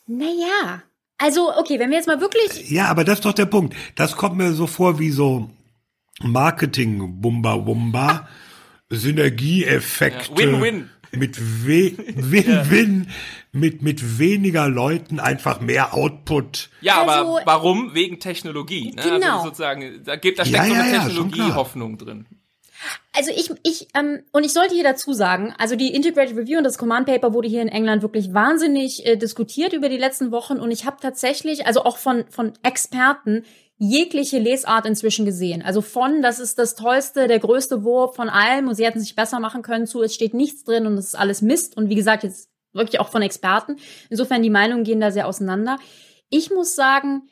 [0.07, 0.83] naja.
[1.23, 2.71] Also, okay, wenn wir jetzt mal wirklich.
[2.71, 3.75] Ja, aber das ist doch der Punkt.
[3.95, 5.51] Das kommt mir so vor wie so
[6.23, 8.29] Marketing Bumba Wumba,
[8.91, 10.31] Synergieeffekte.
[10.33, 10.91] Ja, Win-win.
[11.15, 13.07] Mit Win-Win,
[13.53, 16.71] mit, mit weniger Leuten einfach mehr Output.
[16.81, 17.95] Ja, Also- aber warum?
[17.95, 18.93] Wegen Technologie.
[18.97, 19.03] Ne?
[19.03, 19.37] Genau.
[19.37, 22.27] Also sozusagen, da, gibt, da Ja, steckt so ja, eine ja, schon Technologie-Hoffnung drin.
[23.15, 26.65] Also ich, ich, ähm, und ich sollte hier dazu sagen, also die Integrated Review und
[26.65, 30.59] das Command Paper wurde hier in England wirklich wahnsinnig äh, diskutiert über die letzten Wochen
[30.59, 33.45] und ich habe tatsächlich, also auch von, von Experten,
[33.79, 35.63] jegliche Lesart inzwischen gesehen.
[35.63, 39.17] Also von, das ist das tollste, der größte Wurf von allem und sie hätten sich
[39.17, 41.97] besser machen können zu, es steht nichts drin und es ist alles Mist und wie
[41.97, 43.77] gesagt, jetzt wirklich auch von Experten.
[44.09, 45.79] Insofern die Meinungen gehen da sehr auseinander.
[46.31, 47.29] Ich muss sagen,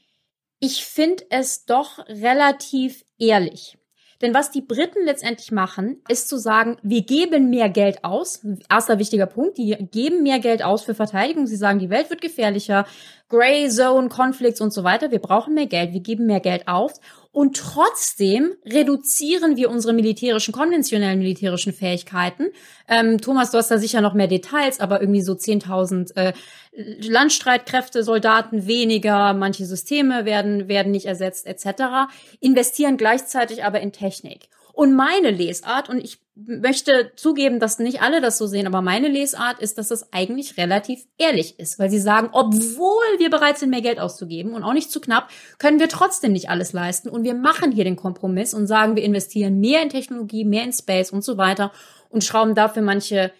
[0.59, 3.79] ich finde es doch relativ ehrlich.
[4.21, 8.45] Denn was die Briten letztendlich machen, ist zu sagen, wir geben mehr Geld aus.
[8.69, 11.47] Erster wichtiger Punkt, die geben mehr Geld aus für Verteidigung.
[11.47, 12.87] Sie sagen, die Welt wird gefährlicher,
[13.31, 15.11] Grey Zone, Conflicts und so weiter.
[15.11, 17.01] Wir brauchen mehr Geld, wir geben mehr Geld aus.
[17.33, 22.49] Und trotzdem reduzieren wir unsere militärischen, konventionellen militärischen Fähigkeiten.
[22.89, 26.33] Ähm, Thomas, du hast da sicher noch mehr Details, aber irgendwie so 10.000 äh,
[26.73, 32.11] Landstreitkräfte, Soldaten weniger, manche Systeme werden, werden nicht ersetzt etc.
[32.41, 34.49] Investieren gleichzeitig aber in Technik.
[34.73, 39.09] Und meine Lesart, und ich möchte zugeben, dass nicht alle das so sehen, aber meine
[39.09, 43.71] Lesart ist, dass das eigentlich relativ ehrlich ist, weil sie sagen, obwohl wir bereit sind,
[43.71, 47.25] mehr Geld auszugeben und auch nicht zu knapp, können wir trotzdem nicht alles leisten und
[47.25, 51.11] wir machen hier den Kompromiss und sagen, wir investieren mehr in Technologie, mehr in Space
[51.11, 51.73] und so weiter
[52.09, 53.33] und schrauben dafür manche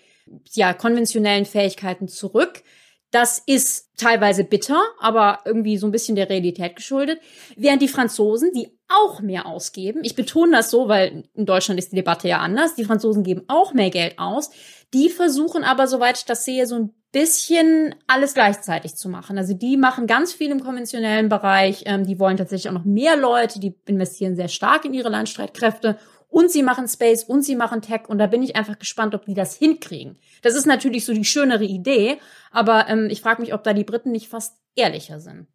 [0.53, 2.63] ja konventionellen Fähigkeiten zurück.
[3.11, 7.21] Das ist teilweise bitter, aber irgendwie so ein bisschen der Realität geschuldet.
[7.57, 11.93] Während die Franzosen, die auch mehr ausgeben, ich betone das so, weil in Deutschland ist
[11.93, 14.51] die Debatte ja anders, die Franzosen geben auch mehr Geld aus,
[14.95, 19.37] die versuchen aber, soweit ich das sehe, so ein bisschen alles gleichzeitig zu machen.
[19.37, 23.17] Also die machen ganz viel im konventionellen Bereich, ähm, die wollen tatsächlich auch noch mehr
[23.17, 25.99] Leute, die investieren sehr stark in ihre Landstreitkräfte
[26.31, 29.27] und sie machen Space und sie machen Tech und da bin ich einfach gespannt, ob
[29.27, 30.17] die das hinkriegen.
[30.43, 32.19] Das ist natürlich so die schönere Idee,
[32.51, 35.47] aber ähm, ich frage mich, ob da die Briten nicht fast ehrlicher sind.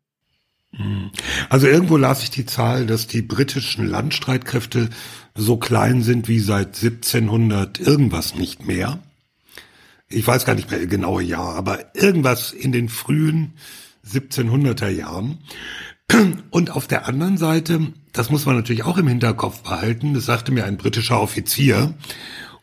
[0.72, 1.12] Hm.
[1.50, 4.90] Also irgendwo las ich die Zahl, dass die britischen Landstreitkräfte
[5.34, 9.00] so klein sind wie seit 1700 irgendwas nicht mehr.
[10.10, 13.54] Ich weiß gar nicht mehr genaue Jahr, aber irgendwas in den frühen
[14.06, 15.40] 1700er Jahren.
[16.52, 20.52] Und auf der anderen Seite, das muss man natürlich auch im Hinterkopf behalten, das sagte
[20.52, 21.94] mir ein britischer Offizier,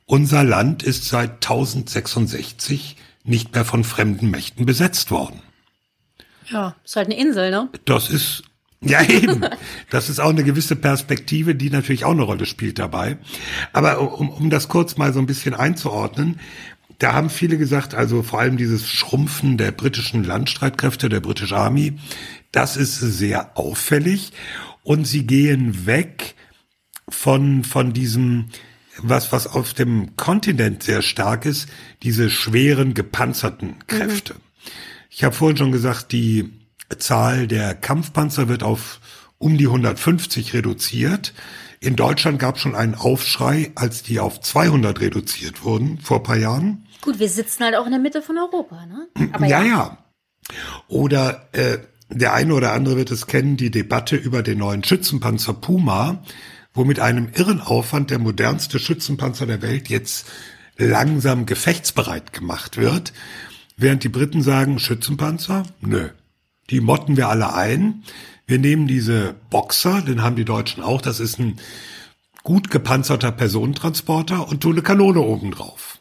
[0.07, 5.40] unser Land ist seit 1066 nicht mehr von fremden Mächten besetzt worden.
[6.49, 7.68] Ja, ist halt eine Insel, ne?
[7.84, 8.43] Das ist,
[8.80, 9.45] ja eben,
[9.90, 13.16] das ist auch eine gewisse Perspektive, die natürlich auch eine Rolle spielt dabei.
[13.72, 16.40] Aber um, um das kurz mal so ein bisschen einzuordnen,
[17.03, 21.99] da haben viele gesagt, also vor allem dieses Schrumpfen der britischen Landstreitkräfte, der British Army,
[22.53, 24.33] das ist sehr auffällig
[24.85, 26.37] und sie gehen weg
[27.09, 28.51] von, von diesem,
[28.99, 31.69] was, was auf dem Kontinent sehr stark ist,
[32.05, 34.35] diese schweren gepanzerten Kräfte.
[34.35, 34.41] Mhm.
[35.11, 36.53] Ich habe vorhin schon gesagt, die
[36.99, 39.01] Zahl der Kampfpanzer wird auf
[39.39, 41.35] um die 150 reduziert.
[41.81, 46.37] In Deutschland gab es schon einen Aufschrei, als die auf 200 reduziert wurden vor paar
[46.37, 46.87] Jahren.
[47.03, 49.09] Gut, wir sitzen halt auch in der Mitte von Europa, ne?
[49.33, 49.67] Aber ja, ja.
[49.67, 49.99] ja.
[50.89, 51.79] Oder äh,
[52.09, 56.23] der eine oder andere wird es kennen, die Debatte über den neuen Schützenpanzer Puma,
[56.73, 60.27] wo mit einem irren Aufwand der modernste Schützenpanzer der Welt jetzt
[60.77, 63.13] langsam gefechtsbereit gemacht wird,
[63.77, 65.65] während die Briten sagen, Schützenpanzer?
[65.81, 66.09] Nö.
[66.71, 68.05] Die motten wir alle ein.
[68.47, 71.59] Wir nehmen diese Boxer, den haben die Deutschen auch, das ist ein
[72.43, 75.99] gut gepanzerter Personentransporter und tun eine Kanone oben drauf.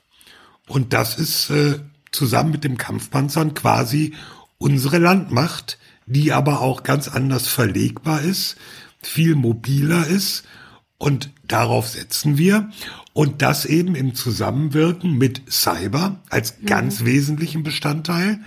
[0.72, 1.80] Und das ist äh,
[2.14, 4.14] zusammen mit dem Kampfpanzern quasi
[4.58, 8.56] unsere Landmacht, die aber auch ganz anders verlegbar ist,
[9.02, 10.46] viel mobiler ist
[10.98, 12.70] und darauf setzen wir.
[13.12, 16.68] Und das eben im Zusammenwirken mit Cyber als mhm.
[16.68, 18.40] ganz wesentlichen Bestandteil,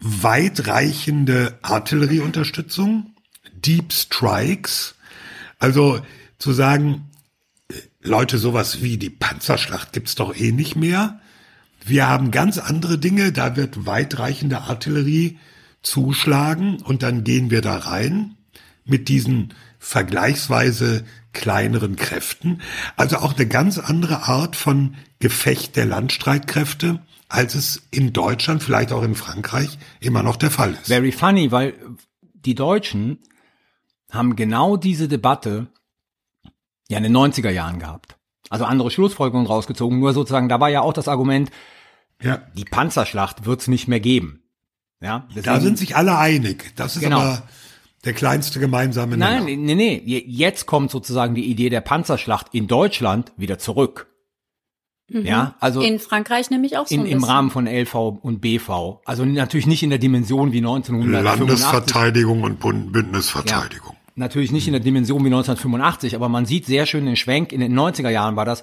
[0.00, 3.14] weitreichende Artillerieunterstützung,
[3.54, 4.96] Deep Strikes,
[5.58, 6.02] also
[6.38, 7.08] zu sagen,
[8.02, 11.22] Leute, sowas wie die Panzerschlacht gibt's doch eh nicht mehr.
[11.88, 15.38] Wir haben ganz andere Dinge, da wird weitreichende Artillerie
[15.82, 18.36] zuschlagen und dann gehen wir da rein
[18.84, 22.60] mit diesen vergleichsweise kleineren Kräften.
[22.96, 28.92] Also auch eine ganz andere Art von Gefecht der Landstreitkräfte, als es in Deutschland, vielleicht
[28.92, 30.86] auch in Frankreich immer noch der Fall ist.
[30.86, 31.74] Very funny, weil
[32.34, 33.18] die Deutschen
[34.10, 35.68] haben genau diese Debatte
[36.88, 38.16] ja in den 90er Jahren gehabt.
[38.50, 41.50] Also andere Schlussfolgerungen rausgezogen, nur sozusagen, da war ja auch das Argument,
[42.22, 42.42] ja.
[42.54, 44.42] die Panzerschlacht wird's nicht mehr geben.
[45.00, 46.72] Ja, deswegen, da sind sich alle einig.
[46.76, 47.20] Das ist genau.
[47.20, 47.42] aber
[48.04, 49.44] der kleinste gemeinsame Nenner.
[49.44, 50.24] Nein, nee, nee.
[50.26, 54.08] Jetzt kommt sozusagen die Idee der Panzerschlacht in Deutschland wieder zurück.
[55.08, 55.24] Mhm.
[55.24, 59.00] Ja, also in Frankreich nämlich auch so in, im Rahmen von LV und BV.
[59.04, 61.24] Also natürlich nicht in der Dimension wie 1985.
[61.24, 63.92] Landesverteidigung und Bündnisverteidigung.
[63.92, 67.52] Ja, natürlich nicht in der Dimension wie 1985, aber man sieht sehr schön den Schwenk.
[67.52, 68.62] In den 90er Jahren war das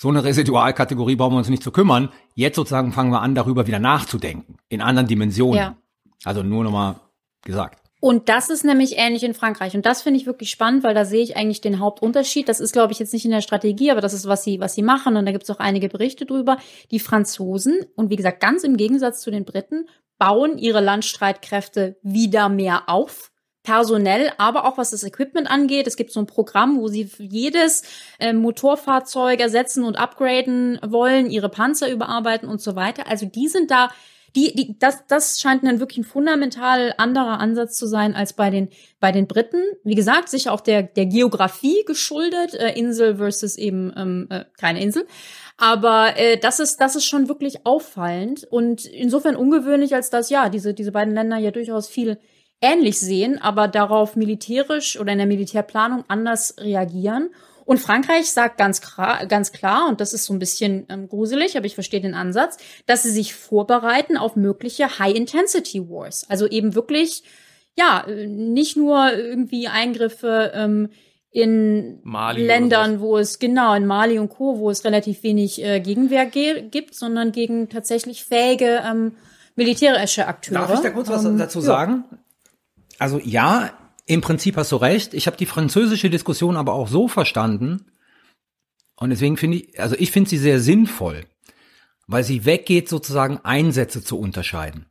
[0.00, 2.08] so eine Residualkategorie brauchen wir uns nicht zu kümmern.
[2.34, 4.56] Jetzt sozusagen fangen wir an, darüber wieder nachzudenken.
[4.70, 5.58] In anderen Dimensionen.
[5.58, 5.76] Ja.
[6.24, 6.96] Also nur nochmal
[7.44, 7.82] gesagt.
[8.00, 9.74] Und das ist nämlich ähnlich in Frankreich.
[9.74, 12.48] Und das finde ich wirklich spannend, weil da sehe ich eigentlich den Hauptunterschied.
[12.48, 14.74] Das ist, glaube ich, jetzt nicht in der Strategie, aber das ist, was sie, was
[14.74, 15.18] sie machen.
[15.18, 16.56] Und da gibt es auch einige Berichte drüber.
[16.90, 19.86] Die Franzosen, und wie gesagt, ganz im Gegensatz zu den Briten,
[20.16, 23.30] bauen ihre Landstreitkräfte wieder mehr auf
[23.62, 25.86] personell, aber auch was das Equipment angeht.
[25.86, 27.82] Es gibt so ein Programm, wo sie jedes
[28.18, 33.06] äh, Motorfahrzeug ersetzen und upgraden wollen, ihre Panzer überarbeiten und so weiter.
[33.06, 33.90] Also die sind da
[34.36, 38.50] die, die, das, das scheint dann wirklich ein fundamental anderer Ansatz zu sein als bei
[38.50, 38.68] den,
[39.00, 39.62] bei den Briten.
[39.82, 44.80] Wie gesagt, sicher auch der, der Geografie geschuldet, äh, Insel versus eben ähm, äh, keine
[44.80, 45.06] Insel.
[45.56, 50.48] Aber äh, das ist, das ist schon wirklich auffallend und insofern ungewöhnlich, als dass ja
[50.48, 52.18] diese, diese beiden Länder ja durchaus viel
[52.60, 57.30] ähnlich sehen, aber darauf militärisch oder in der Militärplanung anders reagieren.
[57.64, 58.80] Und Frankreich sagt ganz,
[59.28, 62.56] ganz klar, und das ist so ein bisschen ähm, gruselig, aber ich verstehe den Ansatz,
[62.86, 66.28] dass sie sich vorbereiten auf mögliche High-Intensity-Wars.
[66.28, 67.22] Also eben wirklich,
[67.76, 70.88] ja, nicht nur irgendwie Eingriffe ähm,
[71.30, 75.78] in Mali Ländern, wo es, genau, in Mali und Co., wo es relativ wenig äh,
[75.78, 79.12] Gegenwehr gibt, sondern gegen tatsächlich fähige ähm,
[79.54, 80.66] militärische Akteure.
[80.66, 82.04] Darf ich da kurz was ähm, dazu sagen?
[83.00, 83.70] Also ja,
[84.04, 85.14] im Prinzip hast du recht.
[85.14, 87.86] Ich habe die französische Diskussion aber auch so verstanden.
[88.94, 91.24] Und deswegen finde ich, also ich finde sie sehr sinnvoll,
[92.06, 94.84] weil sie weggeht, sozusagen Einsätze zu unterscheiden.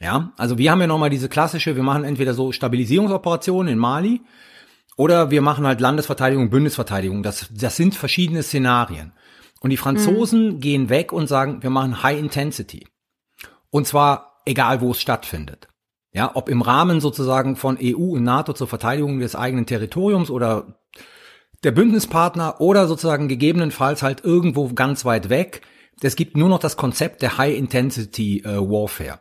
[0.00, 4.22] Ja, also wir haben ja nochmal diese klassische, wir machen entweder so Stabilisierungsoperationen in Mali
[4.96, 7.22] oder wir machen halt Landesverteidigung, Bündnisverteidigung.
[7.22, 9.12] Das, das sind verschiedene Szenarien.
[9.60, 10.60] Und die Franzosen mhm.
[10.60, 12.86] gehen weg und sagen, wir machen High Intensity.
[13.68, 15.69] Und zwar egal, wo es stattfindet.
[16.12, 20.80] Ja, ob im Rahmen sozusagen von EU und NATO zur Verteidigung des eigenen Territoriums oder
[21.62, 25.62] der Bündnispartner oder sozusagen gegebenenfalls halt irgendwo ganz weit weg.
[26.02, 29.20] Es gibt nur noch das Konzept der High Intensity äh, Warfare.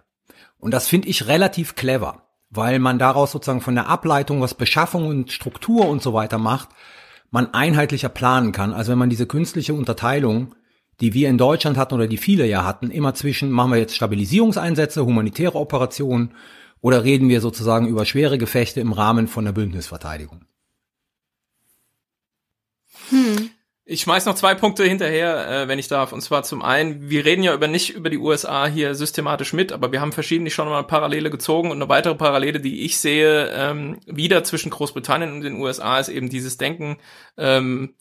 [0.58, 5.08] Und das finde ich relativ clever, weil man daraus sozusagen von der Ableitung, was Beschaffung
[5.08, 6.70] und Struktur und so weiter macht,
[7.30, 8.74] man einheitlicher planen kann.
[8.74, 10.56] Also wenn man diese künstliche Unterteilung,
[11.02, 13.96] die wir in Deutschland hatten oder die viele ja hatten, immer zwischen machen wir jetzt
[13.96, 16.32] Stabilisierungseinsätze, humanitäre Operationen
[16.82, 20.46] oder reden wir sozusagen über schwere Gefechte im Rahmen von der Bündnisverteidigung?
[23.10, 23.50] Hm.
[23.92, 26.14] Ich schmeiß noch zwei Punkte hinterher, äh, wenn ich darf.
[26.14, 29.72] Und zwar zum einen, wir reden ja über nicht über die USA hier systematisch mit,
[29.72, 33.50] aber wir haben verschiedentlich schon mal Parallele gezogen und eine weitere Parallele, die ich sehe,
[33.52, 36.98] ähm, wieder zwischen Großbritannien und den USA, ist eben dieses Denken,
[37.36, 37.96] ähm,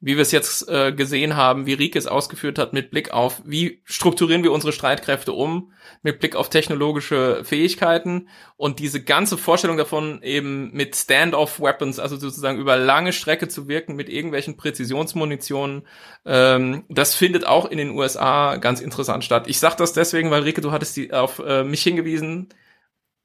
[0.00, 3.42] wie wir es jetzt äh, gesehen haben, wie Rieke es ausgeführt hat, mit Blick auf,
[3.44, 5.72] wie strukturieren wir unsere Streitkräfte um,
[6.02, 12.58] mit Blick auf technologische Fähigkeiten und diese ganze Vorstellung davon eben mit Stand-off-Weapons, also sozusagen
[12.58, 15.82] über lange Strecke zu wirken mit irgendwelchen Präzisionsmunitionen,
[16.24, 19.48] ähm, das findet auch in den USA ganz interessant statt.
[19.48, 22.50] Ich sag das deswegen, weil Rieke, du hattest die auf äh, mich hingewiesen,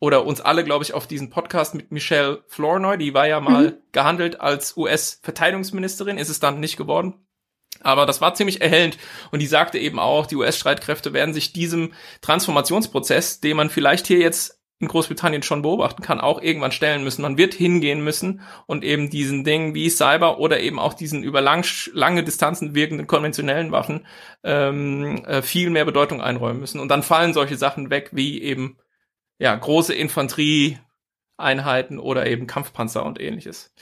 [0.04, 3.68] oder uns alle, glaube ich, auf diesen Podcast mit Michelle Flournoy, die war ja mal
[3.68, 3.74] mhm.
[3.94, 7.26] gehandelt als US-Verteidigungsministerin, ist es dann nicht geworden.
[7.80, 8.98] Aber das war ziemlich erhellend
[9.32, 14.18] und die sagte eben auch, die US-Streitkräfte werden sich diesem Transformationsprozess, den man vielleicht hier
[14.18, 17.22] jetzt in Großbritannien schon beobachten kann, auch irgendwann stellen müssen.
[17.22, 21.40] Man wird hingehen müssen und eben diesen Dingen wie Cyber oder eben auch diesen über
[21.40, 24.06] lang, lange Distanzen wirkenden konventionellen Waffen
[24.44, 26.82] ähm, äh, viel mehr Bedeutung einräumen müssen.
[26.82, 28.76] Und dann fallen solche Sachen weg wie eben
[29.40, 33.74] ja, große Infanterieeinheiten oder eben Kampfpanzer und ähnliches.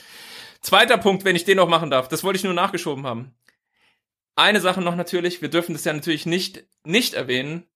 [0.60, 3.34] Zweiter Punkt, wenn ich den noch machen darf, das wollte ich nur nachgeschoben haben.
[4.36, 7.66] Eine Sache noch natürlich, wir dürfen das ja natürlich nicht, nicht erwähnen.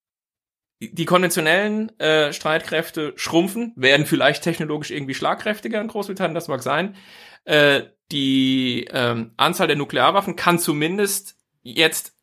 [0.80, 6.96] Die konventionellen äh, Streitkräfte schrumpfen, werden vielleicht technologisch irgendwie schlagkräftiger in Großbritannien, das mag sein.
[7.44, 12.14] Äh, die ähm, Anzahl der Nuklearwaffen kann zumindest jetzt,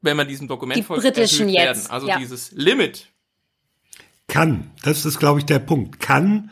[0.00, 1.90] wenn man diesem Dokument die folgt, britischen erhöht jetzt, werden.
[1.90, 2.18] Also ja.
[2.18, 3.13] dieses Limit
[4.34, 4.70] kann.
[4.82, 6.00] Das ist, glaube ich, der Punkt.
[6.00, 6.50] Kann,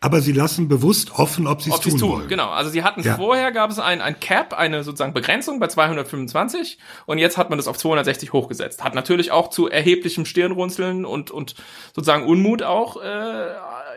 [0.00, 2.28] aber sie lassen bewusst offen, ob sie es tun, tun wollen.
[2.28, 2.50] Genau.
[2.50, 3.16] Also sie hatten ja.
[3.16, 7.58] vorher gab es ein, ein Cap, eine sozusagen Begrenzung bei 225 und jetzt hat man
[7.58, 8.84] das auf 260 hochgesetzt.
[8.84, 11.56] Hat natürlich auch zu erheblichem Stirnrunzeln und und
[11.94, 13.46] sozusagen Unmut auch äh,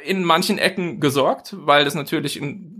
[0.03, 2.73] in manchen Ecken gesorgt, weil das natürlich ein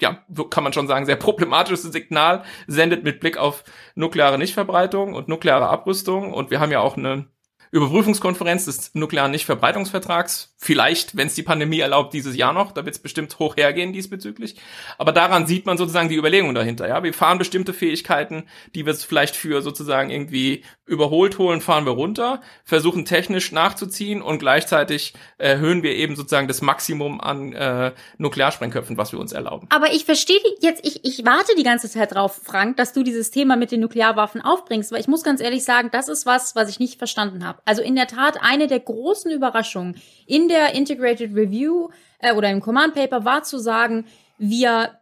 [0.00, 3.64] ja, kann man schon sagen, sehr problematisches Signal sendet mit Blick auf
[3.96, 6.32] nukleare Nichtverbreitung und nukleare Abrüstung.
[6.32, 7.26] Und wir haben ja auch eine
[7.70, 10.54] Überprüfungskonferenz des nuklearen Nichtverbreitungsvertrags.
[10.56, 12.72] Vielleicht, wenn es die Pandemie erlaubt, dieses Jahr noch.
[12.72, 14.56] Da wird es bestimmt hoch hergehen diesbezüglich.
[14.96, 16.88] Aber daran sieht man sozusagen die Überlegung dahinter.
[16.88, 18.44] Ja, wir fahren bestimmte Fähigkeiten,
[18.74, 24.38] die wir vielleicht für sozusagen irgendwie überholt holen, fahren wir runter, versuchen technisch nachzuziehen und
[24.38, 29.68] gleichzeitig erhöhen wir eben sozusagen das Maximum an äh, Nuklearsprengköpfen, was wir uns erlauben.
[29.70, 33.30] Aber ich verstehe jetzt, ich, ich warte die ganze Zeit drauf, Frank, dass du dieses
[33.30, 36.70] Thema mit den Nuklearwaffen aufbringst, weil ich muss ganz ehrlich sagen, das ist was, was
[36.70, 37.57] ich nicht verstanden habe.
[37.64, 41.88] Also in der Tat, eine der großen Überraschungen in der Integrated Review
[42.20, 44.06] äh, oder im Command Paper war zu sagen,
[44.38, 44.98] wir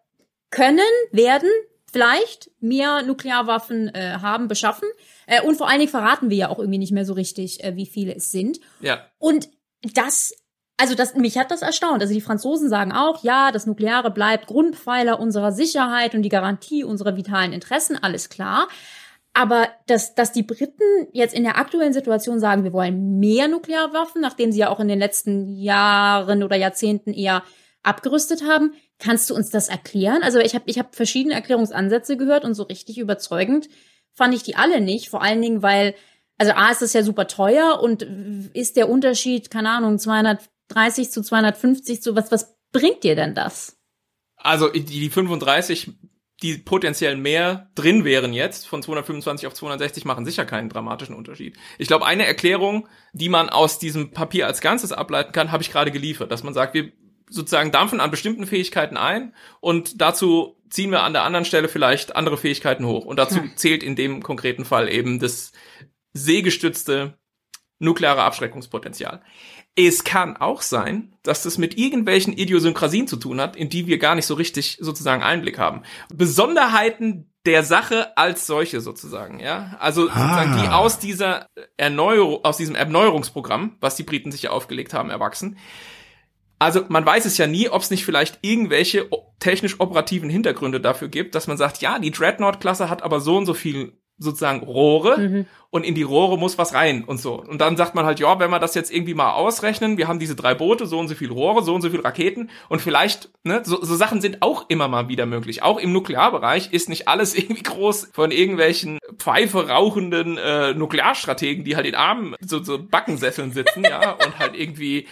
[0.50, 0.78] können,
[1.12, 1.50] werden
[1.90, 4.88] vielleicht mehr Nuklearwaffen äh, haben, beschaffen.
[5.26, 7.76] Äh, und vor allen Dingen verraten wir ja auch irgendwie nicht mehr so richtig, äh,
[7.76, 8.60] wie viele es sind.
[8.80, 9.06] Ja.
[9.18, 9.48] Und
[9.94, 10.32] das
[10.78, 12.02] also das, mich hat das erstaunt.
[12.02, 16.84] Also die Franzosen sagen auch, ja, das Nukleare bleibt Grundpfeiler unserer Sicherheit und die Garantie
[16.84, 18.68] unserer vitalen Interessen, alles klar.
[19.36, 24.22] Aber dass, dass die Briten jetzt in der aktuellen Situation sagen, wir wollen mehr Nuklearwaffen,
[24.22, 27.42] nachdem sie ja auch in den letzten Jahren oder Jahrzehnten eher
[27.82, 30.22] abgerüstet haben, kannst du uns das erklären?
[30.22, 33.68] Also ich habe ich hab verschiedene Erklärungsansätze gehört und so richtig überzeugend
[34.14, 35.10] fand ich die alle nicht.
[35.10, 35.94] Vor allen Dingen, weil,
[36.38, 38.04] also A ist das ja super teuer und
[38.54, 43.76] ist der Unterschied, keine Ahnung, 230 zu 250 zu was, was bringt dir denn das?
[44.36, 45.92] Also die, die 35
[46.42, 51.56] die potenziell mehr drin wären jetzt, von 225 auf 260, machen sicher keinen dramatischen Unterschied.
[51.78, 55.70] Ich glaube, eine Erklärung, die man aus diesem Papier als Ganzes ableiten kann, habe ich
[55.70, 56.92] gerade geliefert, dass man sagt, wir
[57.28, 62.14] sozusagen dampfen an bestimmten Fähigkeiten ein und dazu ziehen wir an der anderen Stelle vielleicht
[62.14, 63.04] andere Fähigkeiten hoch.
[63.04, 63.56] Und dazu hm.
[63.56, 65.52] zählt in dem konkreten Fall eben das
[66.12, 67.18] seegestützte
[67.78, 69.22] nukleare Abschreckungspotenzial.
[69.76, 73.98] Es kann auch sein, dass das mit irgendwelchen Idiosynkrasien zu tun hat, in die wir
[73.98, 75.82] gar nicht so richtig sozusagen Einblick haben.
[76.14, 79.76] Besonderheiten der Sache als solche sozusagen, ja.
[79.78, 80.62] Also sozusagen ah.
[80.62, 81.46] die aus dieser
[81.76, 85.58] Erneuerung, aus diesem Erneuerungsprogramm, was die Briten sich ja aufgelegt haben, erwachsen.
[86.58, 89.08] Also man weiß es ja nie, ob es nicht vielleicht irgendwelche
[89.38, 93.46] technisch operativen Hintergründe dafür gibt, dass man sagt, ja, die Dreadnought-Klasse hat aber so und
[93.46, 95.46] so viel sozusagen Rohre mhm.
[95.70, 97.34] und in die Rohre muss was rein und so.
[97.40, 100.18] Und dann sagt man halt, ja, wenn wir das jetzt irgendwie mal ausrechnen, wir haben
[100.18, 103.30] diese drei Boote, so und so viel Rohre, so und so viel Raketen und vielleicht,
[103.44, 105.62] ne, so, so Sachen sind auch immer mal wieder möglich.
[105.62, 111.76] Auch im Nuklearbereich ist nicht alles irgendwie groß von irgendwelchen Pfeife rauchenden äh, Nuklearstrategen, die
[111.76, 115.06] halt in Armen so, so Backensesseln sitzen, ja, und halt irgendwie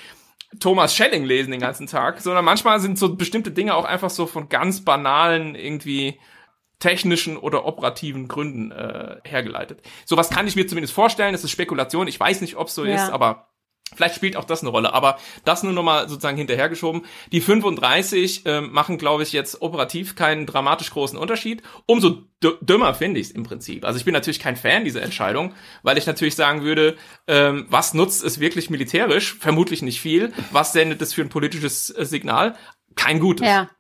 [0.61, 4.27] Thomas Schelling lesen den ganzen Tag, sondern manchmal sind so bestimmte Dinge auch einfach so
[4.27, 6.19] von ganz banalen irgendwie
[6.85, 9.81] technischen oder operativen Gründen äh, hergeleitet.
[10.05, 11.33] Sowas kann ich mir zumindest vorstellen.
[11.33, 12.09] Das ist Spekulation.
[12.09, 12.95] Ich weiß nicht, ob es so ja.
[12.95, 13.49] ist, aber
[13.95, 17.03] Vielleicht spielt auch das eine Rolle, aber das nur nochmal sozusagen hinterhergeschoben.
[17.31, 21.63] Die 35 äh, machen, glaube ich, jetzt operativ keinen dramatisch großen Unterschied.
[21.87, 22.23] Umso
[22.61, 23.85] dümmer finde ich es im Prinzip.
[23.85, 25.55] Also ich bin natürlich kein Fan dieser Entscheidung,
[25.85, 26.97] weil ich natürlich sagen würde,
[27.29, 29.35] ähm, was nutzt es wirklich militärisch?
[29.35, 30.33] Vermutlich nicht viel.
[30.51, 32.57] Was sendet es für ein politisches äh, Signal?
[32.97, 33.47] Kein gutes.
[33.47, 33.71] Ja.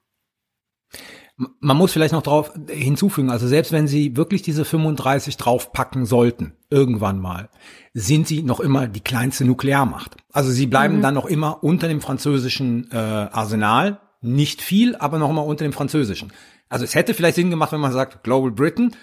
[1.37, 6.53] Man muss vielleicht noch drauf hinzufügen, also selbst wenn sie wirklich diese 35 draufpacken sollten,
[6.70, 7.49] irgendwann mal,
[7.93, 10.16] sind sie noch immer die kleinste Nuklearmacht.
[10.32, 11.03] Also sie bleiben mhm.
[11.03, 15.72] dann noch immer unter dem französischen äh, Arsenal, nicht viel, aber noch immer unter dem
[15.72, 16.32] französischen.
[16.68, 18.95] Also es hätte vielleicht Sinn gemacht, wenn man sagt, Global Britain,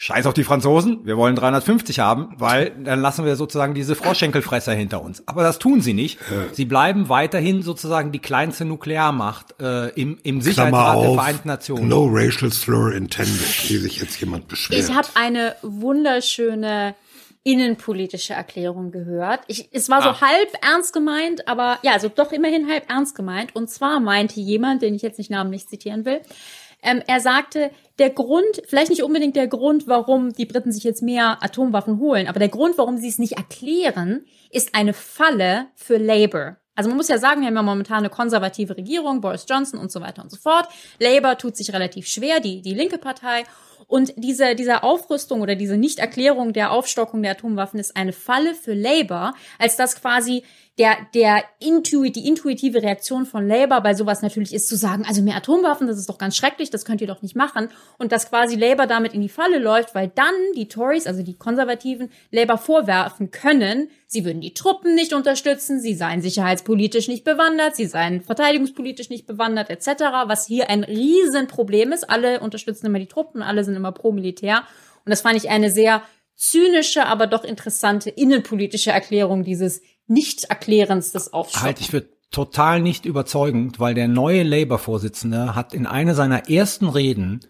[0.00, 4.72] Scheiß auf die Franzosen, wir wollen 350 haben, weil dann lassen wir sozusagen diese Froschenkelfresser
[4.72, 5.24] hinter uns.
[5.26, 6.20] Aber das tun sie nicht.
[6.52, 11.88] Sie bleiben weiterhin sozusagen die kleinste Nuklearmacht äh, im, im Sicherheitsrat auf, der Vereinten Nationen.
[11.88, 14.80] No racial slur intended, wie sich jetzt jemand beschwert.
[14.80, 16.94] Ich habe eine wunderschöne
[17.42, 19.40] innenpolitische Erklärung gehört.
[19.48, 20.20] Ich, es war so ah.
[20.20, 23.56] halb ernst gemeint, aber ja, also doch immerhin halb ernst gemeint.
[23.56, 26.20] Und zwar meinte jemand, den ich jetzt nicht namentlich zitieren will,
[26.82, 31.02] ähm, er sagte, der Grund, vielleicht nicht unbedingt der Grund, warum die Briten sich jetzt
[31.02, 35.98] mehr Atomwaffen holen, aber der Grund, warum sie es nicht erklären, ist eine Falle für
[35.98, 36.56] Labour.
[36.78, 39.90] Also man muss ja sagen, wir haben ja momentan eine konservative Regierung, Boris Johnson und
[39.90, 40.68] so weiter und so fort.
[41.00, 43.42] Labour tut sich relativ schwer, die, die linke Partei.
[43.88, 48.74] Und diese, diese Aufrüstung oder diese Nichterklärung der Aufstockung der Atomwaffen ist eine Falle für
[48.74, 50.44] Labour, als dass quasi
[50.78, 55.22] der, der intuit, die intuitive Reaktion von Labour bei sowas natürlich ist zu sagen, also
[55.22, 57.68] mehr Atomwaffen, das ist doch ganz schrecklich, das könnt ihr doch nicht machen.
[57.98, 61.36] Und dass quasi Labour damit in die Falle läuft, weil dann die Tories, also die
[61.36, 67.74] Konservativen, Labour vorwerfen können, sie würden die Truppen nicht unterstützen, sie seien sicherheitspolitisch nicht bewandert,
[67.74, 72.08] sie seien verteidigungspolitisch nicht bewandert, etc., was hier ein Riesenproblem ist.
[72.08, 74.62] Alle unterstützen immer die Truppen, alle sind immer pro Militär.
[75.04, 76.02] Und das fand ich eine sehr
[76.36, 81.62] zynische, aber doch interessante innenpolitische Erklärung dieses Nicht-Erklärens des Aufschwungs.
[81.62, 86.88] Halt, ich würde total nicht überzeugend, weil der neue Labour-Vorsitzende hat in einer seiner ersten
[86.88, 87.40] Reden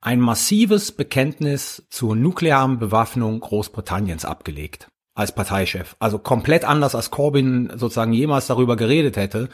[0.00, 5.96] ein massives Bekenntnis zur nuklearen Bewaffnung Großbritanniens abgelegt als Parteichef.
[5.98, 9.48] Also komplett anders als Corbyn sozusagen jemals darüber geredet hätte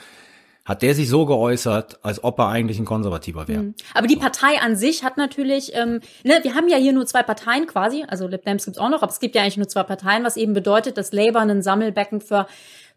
[0.67, 3.62] hat der sich so geäußert, als ob er eigentlich ein Konservativer wäre.
[3.62, 3.75] Mhm.
[3.95, 7.23] Aber die Partei an sich hat natürlich, ähm, ne, wir haben ja hier nur zwei
[7.23, 9.85] Parteien quasi, also Lib Dems gibt's auch noch, aber es gibt ja eigentlich nur zwei
[9.85, 12.47] Parteien, was eben bedeutet, dass Labour ein Sammelbecken für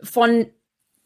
[0.01, 0.47] von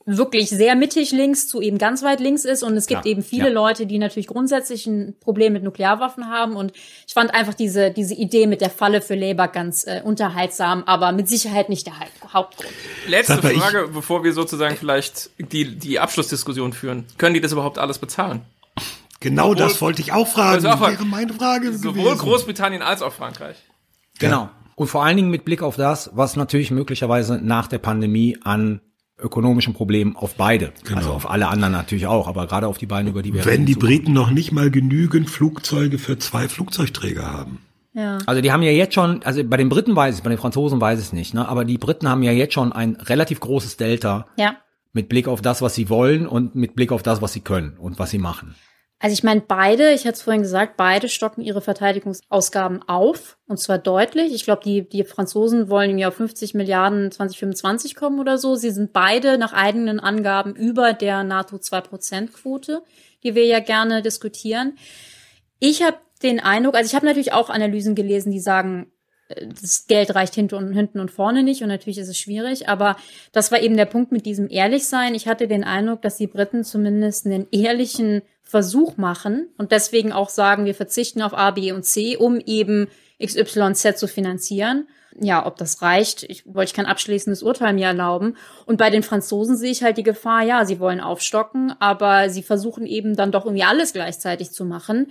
[0.05, 2.63] wirklich sehr mittig links zu eben ganz weit links ist.
[2.63, 3.53] Und es gibt ja, eben viele ja.
[3.53, 6.55] Leute, die natürlich grundsätzlich ein Problem mit Nuklearwaffen haben.
[6.55, 6.73] Und
[7.07, 11.11] ich fand einfach diese, diese Idee mit der Falle für Labour ganz äh, unterhaltsam, aber
[11.11, 11.93] mit Sicherheit nicht der
[12.33, 12.69] Hauptgrund.
[13.07, 17.05] Letzte Frage, bevor wir sozusagen vielleicht die, die Abschlussdiskussion führen.
[17.17, 18.41] Können die das überhaupt alles bezahlen?
[19.19, 20.63] Genau sowohl, das wollte ich auch fragen.
[20.63, 22.17] Das wäre meine Frage Sowohl gewesen.
[22.17, 23.55] Großbritannien als auch Frankreich.
[24.19, 24.49] Genau.
[24.75, 28.81] Und vor allen Dingen mit Blick auf das, was natürlich möglicherweise nach der Pandemie an
[29.23, 30.71] ökonomischen Problemen auf beide.
[30.83, 30.97] Genau.
[30.97, 33.65] Also auf alle anderen natürlich auch, aber gerade auf die beiden, über die wir Wenn
[33.65, 37.59] die Briten noch nicht mal genügend Flugzeuge für zwei Flugzeugträger haben.
[37.93, 38.17] Ja.
[38.25, 40.81] Also die haben ja jetzt schon, also bei den Briten weiß ich, bei den Franzosen
[40.81, 41.47] weiß ich es nicht, ne?
[41.47, 44.55] aber die Briten haben ja jetzt schon ein relativ großes Delta Ja.
[44.93, 47.73] mit Blick auf das, was sie wollen und mit Blick auf das, was sie können
[47.77, 48.55] und was sie machen.
[49.03, 53.37] Also ich meine, beide, ich hatte es vorhin gesagt, beide stocken ihre Verteidigungsausgaben auf.
[53.47, 54.33] Und zwar deutlich.
[54.33, 58.55] Ich glaube, die, die Franzosen wollen irgendwie auf 50 Milliarden 2025 kommen oder so.
[58.55, 62.81] Sie sind beide nach eigenen Angaben über der NATO 2%-Quote,
[63.23, 64.77] die wir ja gerne diskutieren.
[65.59, 68.89] Ich habe den Eindruck, also ich habe natürlich auch Analysen gelesen, die sagen,
[69.27, 72.69] äh, das Geld reicht hinten und, hinten und vorne nicht und natürlich ist es schwierig,
[72.69, 72.95] aber
[73.33, 75.13] das war eben der Punkt mit diesem Ehrlichsein.
[75.13, 78.21] Ich hatte den Eindruck, dass die Briten zumindest einen ehrlichen
[78.53, 82.87] Versuch machen und deswegen auch sagen, wir verzichten auf A, B und C, um eben
[83.19, 84.87] XYZ zu finanzieren.
[85.19, 88.37] Ja, ob das reicht, ich wollte ich kein abschließendes Urteil mir erlauben.
[88.67, 92.43] Und bei den Franzosen sehe ich halt die Gefahr, ja, sie wollen aufstocken, aber sie
[92.43, 95.07] versuchen eben dann doch irgendwie alles gleichzeitig zu machen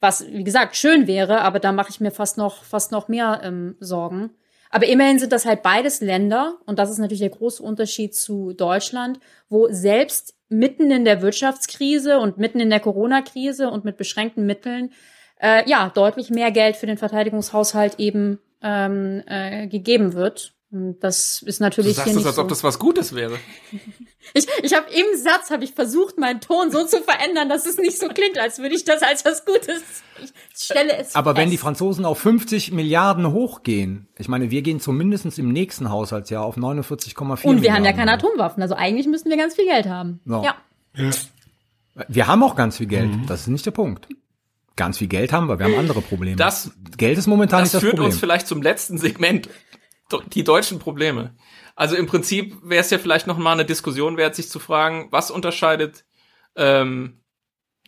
[0.00, 3.40] was wie gesagt schön wäre, aber da mache ich mir fast noch fast noch mehr
[3.44, 4.30] ähm, Sorgen.
[4.70, 8.52] Aber immerhin sind das halt beides Länder und das ist natürlich der große Unterschied zu
[8.52, 9.18] Deutschland,
[9.48, 14.92] wo selbst mitten in der Wirtschaftskrise und mitten in der Corona-Krise und mit beschränkten Mitteln
[15.40, 20.54] äh, ja deutlich mehr Geld für den Verteidigungshaushalt eben ähm, äh, gegeben wird.
[20.70, 22.42] Und das ist natürlich Du sagst hier nicht als so.
[22.42, 23.38] ob das was Gutes wäre.
[24.34, 27.78] Ich, ich habe im Satz habe ich versucht, meinen Ton so zu verändern, dass es
[27.78, 29.82] nicht so klingt, als würde ich das als was Gutes.
[30.22, 30.30] Ich
[30.64, 31.62] stelle es Aber wenn die fest.
[31.64, 37.28] Franzosen auf 50 Milliarden hochgehen, ich meine, wir gehen zumindest im nächsten Haushaltsjahr auf 49,4
[37.28, 37.76] und wir Milliarden.
[37.78, 40.20] haben ja keine Atomwaffen, also eigentlich müssten wir ganz viel Geld haben.
[40.26, 40.44] So.
[40.44, 40.54] Ja.
[42.08, 43.26] Wir haben auch ganz viel Geld, Mhm.
[43.26, 44.06] das ist nicht der Punkt.
[44.76, 46.36] Ganz viel Geld haben wir, wir haben andere Probleme.
[46.36, 48.10] Das- Geld ist momentan Das nicht das führt Problem.
[48.12, 49.48] uns vielleicht zum letzten Segment.
[50.32, 51.34] Die deutschen Probleme.
[51.76, 55.08] Also im Prinzip wäre es ja vielleicht noch mal eine Diskussion wert, sich zu fragen,
[55.10, 56.04] was unterscheidet,
[56.56, 57.20] ähm,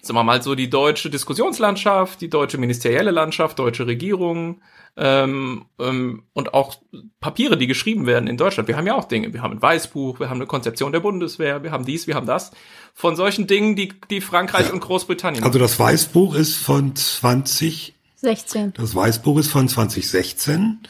[0.01, 4.61] sagen wir mal so, die deutsche Diskussionslandschaft, die deutsche ministerielle Landschaft, deutsche Regierung
[4.97, 6.77] ähm, ähm, und auch
[7.21, 8.69] Papiere, die geschrieben werden in Deutschland.
[8.69, 9.33] Wir haben ja auch Dinge.
[9.33, 12.27] Wir haben ein Weißbuch, wir haben eine Konzeption der Bundeswehr, wir haben dies, wir haben
[12.27, 12.51] das.
[12.95, 18.75] Von solchen Dingen, die, die Frankreich und Großbritannien Also das Weißbuch ist von 20, 16.
[18.77, 20.81] das Weißbuch ist von 2016.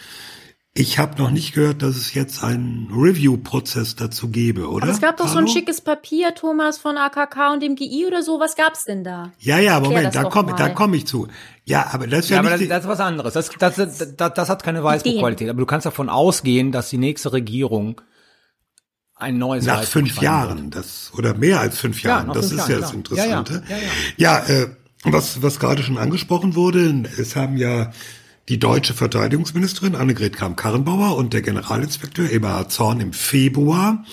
[0.74, 4.84] Ich habe noch nicht gehört, dass es jetzt einen Review-Prozess dazu gäbe, oder?
[4.84, 8.22] Aber es gab doch so ein schickes Papier, Thomas, von AKK und dem GI oder
[8.22, 8.40] so.
[8.40, 9.32] Was gab's denn da?
[9.38, 11.28] Ja, ja, Klär Moment, da komme da komm ich zu.
[11.66, 13.34] Ja, aber das ist ja, Ja, aber nicht das, das ist was anderes.
[13.34, 13.74] Das, das,
[14.16, 15.50] das, das hat keine Weißbuchqualität.
[15.50, 18.00] Aber du kannst davon ausgehen, dass die nächste Regierung
[19.14, 22.32] ein neues nach fünf Jahren, das oder mehr als fünf Ja, Jahren.
[22.32, 23.18] das fünf ist Jahren, ja das klar.
[23.18, 23.38] Ja, ja.
[23.40, 23.62] Interessante.
[24.16, 24.68] Ja, Ja, äh,
[25.04, 27.92] was was gerade schon angesprochen wurde, es haben ja
[28.48, 34.04] die deutsche Verteidigungsministerin Annegret Kramp-Karrenbauer und der Generalinspekteur Eberhard Zorn im Februar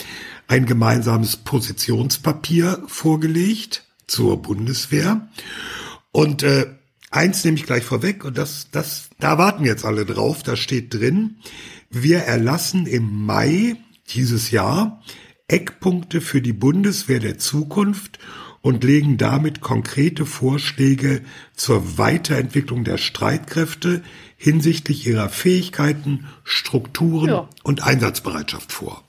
[0.47, 5.27] ein gemeinsames Positionspapier vorgelegt zur Bundeswehr.
[6.11, 6.67] Und äh,
[7.11, 10.93] eins nehme ich gleich vorweg, und das, das, da warten jetzt alle drauf, da steht
[10.93, 11.37] drin,
[11.89, 13.75] wir erlassen im Mai
[14.09, 15.01] dieses Jahr
[15.47, 18.19] Eckpunkte für die Bundeswehr der Zukunft
[18.61, 21.21] und legen damit konkrete Vorschläge
[21.55, 24.03] zur Weiterentwicklung der Streitkräfte
[24.37, 27.49] hinsichtlich ihrer Fähigkeiten, Strukturen Ja.
[27.63, 29.03] und Einsatzbereitschaft vor.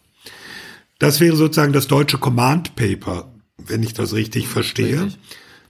[0.98, 5.12] Das wäre sozusagen das deutsche Command Paper, wenn ich das richtig verstehe.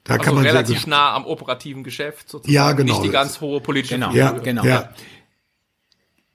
[0.04, 2.52] Da also kann man relativ nah am operativen Geschäft sozusagen.
[2.52, 2.94] Ja, genau.
[2.94, 4.12] Nicht die ganz hohe politische Genau.
[4.12, 4.64] ja, genau.
[4.64, 4.92] ja,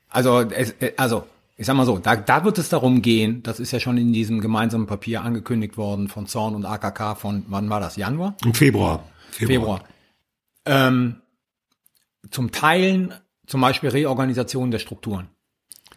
[0.09, 1.25] Also, es, äh, also,
[1.57, 4.11] ich sag mal so, da, da wird es darum gehen, das ist ja schon in
[4.13, 8.35] diesem gemeinsamen Papier angekündigt worden von Zorn und AKK von, wann war das, Januar?
[8.43, 9.03] im Februar.
[9.31, 9.81] Februar.
[10.65, 11.17] Ähm,
[12.31, 13.13] zum Teilen
[13.47, 15.29] zum Beispiel Reorganisation der Strukturen.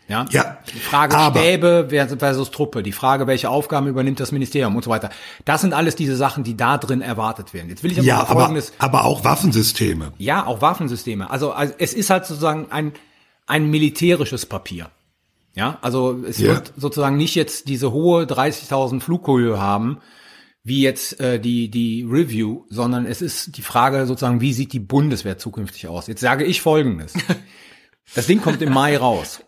[0.06, 1.88] Ja, Ja, die Frage aber- Stäbe
[2.18, 5.10] versus Truppe, die Frage, welche Aufgaben übernimmt das Ministerium und so weiter.
[5.44, 7.68] Das sind alles diese Sachen, die da drin erwartet werden.
[7.68, 10.12] Jetzt will ich aber Ja, mal aber, Folgendes, aber auch Waffensysteme.
[10.18, 11.28] ja, auch Waffensysteme.
[11.30, 12.92] Also, also es ist halt sozusagen ein,
[13.46, 14.90] ein militärisches Papier.
[15.58, 16.54] Ja, also es Ja.
[16.54, 19.98] wird sozusagen nicht jetzt diese hohe 30.000 Flughöhe haben,
[20.62, 24.78] wie jetzt äh, die die Review, sondern es ist die Frage sozusagen, wie sieht die
[24.78, 26.06] Bundeswehr zukünftig aus?
[26.06, 27.12] Jetzt sage ich Folgendes:
[28.14, 29.42] Das Ding kommt im Mai raus.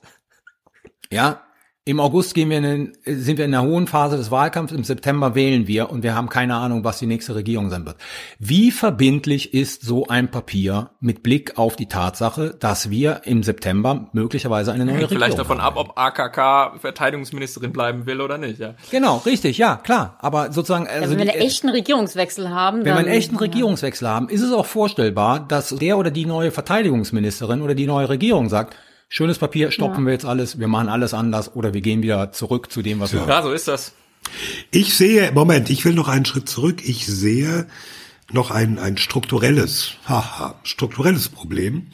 [1.12, 1.42] Ja,
[1.90, 4.84] im August gehen wir in den, sind wir in der hohen Phase des Wahlkampfs, im
[4.84, 7.96] September wählen wir und wir haben keine Ahnung, was die nächste Regierung sein wird.
[8.38, 14.08] Wie verbindlich ist so ein Papier mit Blick auf die Tatsache, dass wir im September
[14.12, 15.76] möglicherweise eine neue Hängt Regierung vielleicht davon haben?
[15.78, 18.58] ab, ob AKK Verteidigungsministerin bleiben will oder nicht.
[18.60, 18.74] Ja.
[18.90, 20.16] Genau, richtig, ja, klar.
[20.20, 23.08] Aber sozusagen, also Also wenn wir die- einen echten Regierungswechsel haben, wenn dann, wir einen
[23.18, 27.86] echten Regierungswechsel haben, ist es auch vorstellbar, dass der oder die neue Verteidigungsministerin oder die
[27.86, 28.76] neue Regierung sagt,
[29.10, 32.72] schönes Papier, stoppen wir jetzt alles, wir machen alles anders oder wir gehen wieder zurück
[32.72, 33.92] zu dem, was wir ja, so ist das.
[34.70, 36.82] Ich sehe, Moment, ich will noch einen Schritt zurück.
[36.88, 37.66] Ich sehe
[38.32, 41.88] noch ein, ein strukturelles, haha, strukturelles Problem.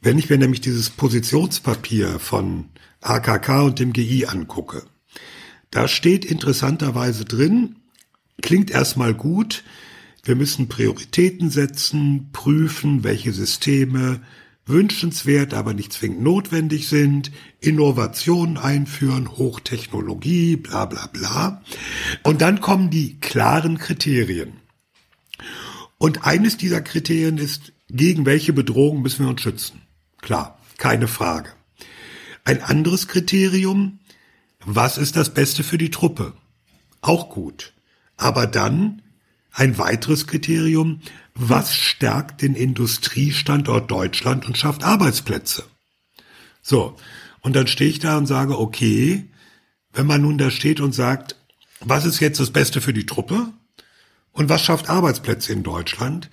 [0.00, 2.64] Wenn ich mir nämlich dieses Positionspapier von
[3.02, 4.82] AKK und dem GI angucke,
[5.70, 7.76] da steht interessanterweise drin,
[8.42, 9.62] klingt erstmal gut,
[10.24, 14.20] wir müssen Prioritäten setzen, prüfen, welche Systeme
[14.68, 21.62] wünschenswert, aber nicht zwingend notwendig sind, Innovationen einführen, Hochtechnologie, bla bla bla.
[22.22, 24.54] Und dann kommen die klaren Kriterien.
[25.98, 29.80] Und eines dieser Kriterien ist, gegen welche Bedrohung müssen wir uns schützen?
[30.20, 31.50] Klar, keine Frage.
[32.44, 33.98] Ein anderes Kriterium,
[34.64, 36.34] was ist das Beste für die Truppe?
[37.00, 37.72] Auch gut.
[38.16, 39.02] Aber dann
[39.52, 41.00] ein weiteres Kriterium,
[41.38, 45.64] was stärkt den Industriestandort Deutschland und schafft Arbeitsplätze?
[46.62, 46.96] So,
[47.40, 49.30] und dann stehe ich da und sage, okay,
[49.92, 51.36] wenn man nun da steht und sagt,
[51.80, 53.52] was ist jetzt das Beste für die Truppe
[54.32, 56.28] und was schafft Arbeitsplätze in Deutschland,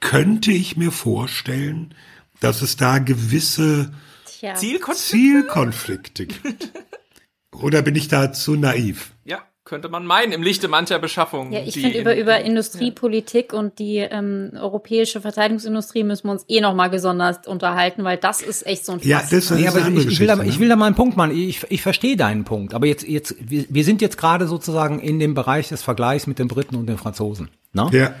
[0.00, 1.94] könnte ich mir vorstellen,
[2.40, 3.92] dass es da gewisse
[4.26, 4.54] Tja.
[4.54, 5.08] Zielkonflikte?
[5.08, 6.72] Zielkonflikte gibt.
[7.52, 9.12] Oder bin ich da zu naiv?
[9.24, 11.52] Ja, könnte man meinen, im Lichte mancher Beschaffungen.
[11.52, 16.44] Ja, ich finde, in- über, über Industriepolitik und die ähm, europäische Verteidigungsindustrie müssen wir uns
[16.48, 19.30] eh noch mal gesondert unterhalten, weil das ist echt so ein Ja, Fass.
[19.30, 20.94] das ist Nee, eine aber andere ich, ich, will da, ich will da mal einen
[20.96, 21.30] Punkt machen.
[21.38, 22.74] Ich, ich verstehe deinen Punkt.
[22.74, 26.38] Aber jetzt, jetzt, wir, wir sind jetzt gerade sozusagen in dem Bereich des Vergleichs mit
[26.38, 27.50] den Briten und den Franzosen.
[27.72, 27.88] Ne?
[27.92, 28.14] Ja,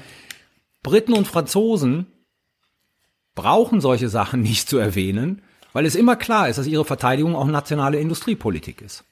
[0.82, 2.06] Briten und Franzosen
[3.34, 5.42] brauchen solche Sachen nicht zu erwähnen,
[5.72, 9.04] weil es immer klar ist, dass ihre Verteidigung auch nationale Industriepolitik ist.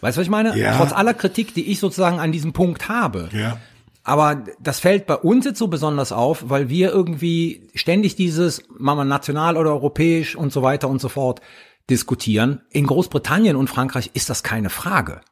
[0.00, 0.56] Weißt du, was ich meine?
[0.58, 0.76] Ja.
[0.76, 3.28] Trotz aller Kritik, die ich sozusagen an diesem Punkt habe.
[3.32, 3.58] ja.
[4.06, 8.98] Aber das fällt bei uns jetzt so besonders auf, weil wir irgendwie ständig dieses, machen
[8.98, 11.40] wir national oder europäisch und so weiter und so fort
[11.88, 12.60] diskutieren.
[12.68, 15.22] In Großbritannien und Frankreich ist das keine Frage.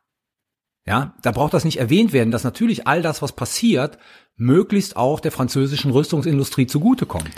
[0.86, 3.98] Ja, da braucht das nicht erwähnt werden, dass natürlich all das, was passiert,
[4.36, 7.30] möglichst auch der französischen Rüstungsindustrie zugutekommt.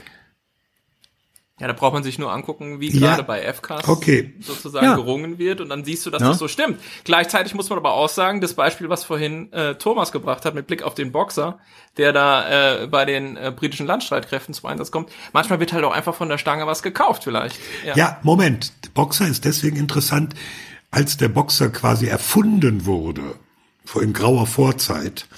[1.64, 3.00] Ja, da braucht man sich nur angucken, wie Ja.
[3.16, 4.34] gerade bei FCAS Okay.
[4.40, 4.96] sozusagen Ja.
[4.96, 6.28] gerungen wird und dann siehst du, dass Ja.
[6.28, 6.78] das so stimmt.
[7.04, 10.66] Gleichzeitig muss man aber auch sagen, das Beispiel, was vorhin äh, Thomas gebracht hat mit
[10.66, 11.58] Blick auf den Boxer,
[11.96, 15.94] der da äh, bei den äh, britischen Landstreitkräften zum Einsatz kommt, manchmal wird halt auch
[15.94, 17.58] einfach von der Stange was gekauft vielleicht.
[17.94, 18.74] Ja, Moment.
[18.92, 20.34] Boxer ist deswegen interessant,
[20.90, 23.22] als der Boxer quasi erfunden wurde,
[23.86, 25.28] vor in grauer Vorzeit,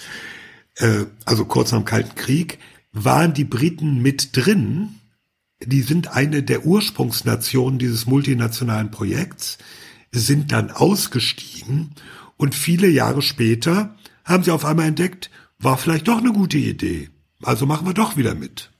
[0.74, 2.58] äh, also kurz nach dem Kalten Krieg,
[2.92, 4.95] waren die Briten mit drin.
[5.64, 9.58] Die sind eine der Ursprungsnationen dieses multinationalen Projekts,
[10.12, 11.92] sind dann ausgestiegen
[12.36, 17.10] und viele Jahre später haben sie auf einmal entdeckt, war vielleicht doch eine gute Idee.
[17.42, 18.70] Also machen wir doch wieder mit.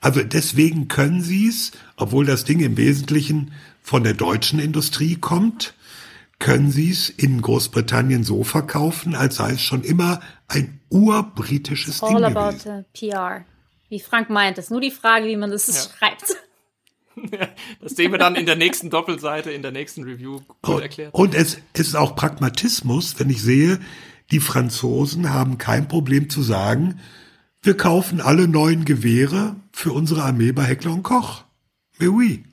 [0.00, 3.52] Also deswegen können sie es, obwohl das Ding im Wesentlichen
[3.82, 5.74] von der deutschen Industrie kommt,
[6.38, 12.16] können sie es in Großbritannien so verkaufen, als sei es schon immer ein urbritisches Ding
[12.16, 12.84] All about gewesen.
[12.94, 13.44] the PR.
[13.90, 16.24] Wie Frank meint, es ist nur die Frage, wie man das schreibt.
[17.82, 21.12] Das sehen wir dann in der nächsten Doppelseite, in der nächsten Review gut Und, erklärt.
[21.12, 23.78] und es, es ist auch Pragmatismus, wenn ich sehe,
[24.30, 26.98] die Franzosen haben kein Problem zu sagen,
[27.62, 31.44] wir kaufen alle neuen Gewehre für unsere Armee bei Heckler und Koch.
[31.98, 32.44] Mais oui.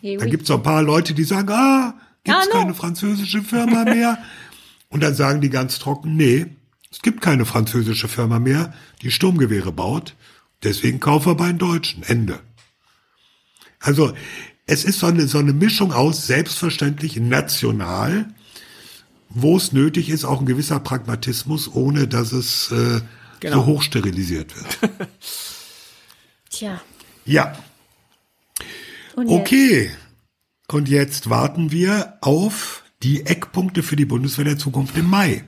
[0.00, 2.60] Da gibt's so ein paar Leute, die sagen, ah, gibt's Ah, no.
[2.60, 4.16] keine französische Firma mehr?
[4.88, 6.46] Und dann sagen die ganz trocken, nee,
[6.94, 8.72] es gibt keine französische Firma mehr,
[9.02, 10.14] die Sturmgewehre baut.
[10.62, 12.04] Deswegen kaufen wir bei den Deutschen.
[12.04, 12.38] Ende.
[13.80, 14.14] Also,
[14.66, 18.28] es ist so eine, so eine Mischung aus selbstverständlich national,
[19.28, 23.00] wo es nötig ist, auch ein gewisser Pragmatismus, ohne dass es äh,
[23.40, 23.56] Genau.
[23.56, 24.78] so hochsterilisiert wird.
[26.50, 26.80] Tja.
[27.24, 27.58] ja.
[29.16, 29.28] Und?
[29.28, 29.90] Okay.
[30.68, 35.44] Und jetzt warten wir auf die Eckpunkte für die Bundeswehr der Zukunft im Mai.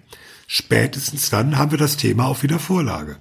[0.46, 3.18] Spätestens dann haben wir das Thema auf wieder Vorlage.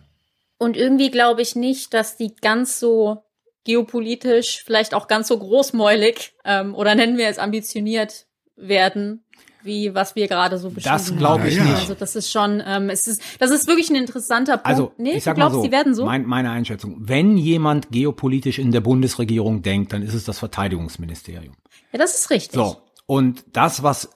[0.58, 3.24] Und irgendwie glaube ich nicht, dass die ganz so
[3.66, 9.26] geopolitisch, vielleicht auch ganz so großmäulig ähm, oder nennen wir es ambitioniert werden,
[9.64, 11.50] wie was wir gerade so beschrieben Das glaube haben.
[11.50, 11.72] ich Ja, ja.
[11.72, 11.82] nicht.
[11.82, 14.68] Also das ist schon, ähm, es ist, das ist wirklich ein interessanter Punkt.
[14.68, 16.06] Also, nee, ich sag du glaubst, mal so, die werden so?
[16.06, 16.96] Mein, meine Einschätzung.
[17.00, 21.56] Wenn jemand geopolitisch in der Bundesregierung denkt, dann ist es das Verteidigungsministerium.
[21.92, 22.56] ja, das ist richtig.
[22.56, 22.78] So.
[23.08, 24.10] Und das, was,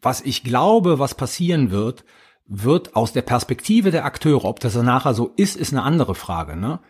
[0.00, 2.04] was ich glaube, was passieren wird,
[2.46, 6.14] wird aus der Perspektive der Akteure, ob das dann nachher so ist, ist eine andere
[6.14, 6.80] Frage, ne?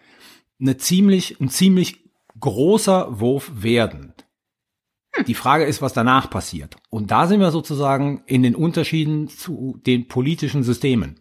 [0.61, 2.05] Eine ziemlich, ein ziemlich
[2.39, 4.15] großer Wurf werden.
[5.27, 6.77] Die Frage ist, was danach passiert.
[6.89, 11.21] Und da sind wir sozusagen in den Unterschieden zu den politischen Systemen.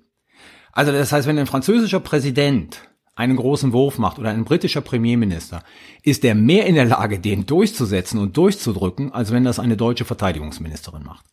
[0.71, 5.63] Also das heißt, wenn ein französischer Präsident einen großen Wurf macht oder ein britischer Premierminister,
[6.03, 10.05] ist er mehr in der Lage, den durchzusetzen und durchzudrücken, als wenn das eine deutsche
[10.05, 11.25] Verteidigungsministerin macht.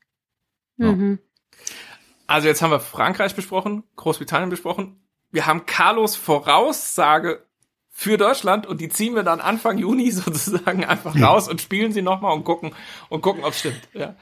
[0.77, 1.21] Mhm.
[2.29, 5.01] Also jetzt haben wir Frankreich besprochen, Großbritannien besprochen.
[5.33, 7.45] Wir haben Carlos Voraussage
[7.89, 12.03] für Deutschland und die ziehen wir dann Anfang Juni sozusagen einfach raus und spielen sie
[12.03, 12.75] nochmal und gucken
[13.09, 13.81] und gucken, ob es stimmt.
[13.95, 14.15] Ja.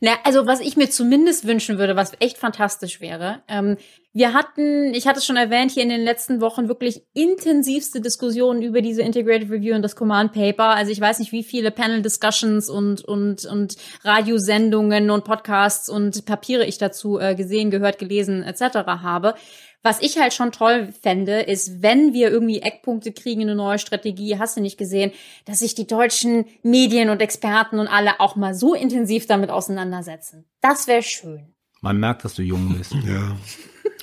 [0.00, 3.76] Na, also was ich mir zumindest wünschen würde, was echt fantastisch wäre, ähm,
[4.14, 8.60] wir hatten, ich hatte es schon erwähnt, hier in den letzten Wochen wirklich intensivste Diskussionen
[8.60, 10.68] über diese Integrated Review und das Command Paper.
[10.68, 16.26] Also ich weiß nicht, wie viele Panel Discussions und und und Radiosendungen und Podcasts und
[16.26, 18.76] Papiere ich dazu äh, gesehen, gehört, gelesen etc.
[18.86, 19.34] habe.
[19.82, 24.38] Was ich halt schon toll fände, ist, wenn wir irgendwie Eckpunkte kriegen, eine neue Strategie,
[24.38, 25.10] hast du nicht gesehen,
[25.44, 30.44] dass sich die deutschen Medien und Experten und alle auch mal so intensiv damit auseinandersetzen.
[30.60, 31.54] Das wäre schön.
[31.80, 32.92] Man merkt, dass du jung bist.
[32.92, 33.36] Ja.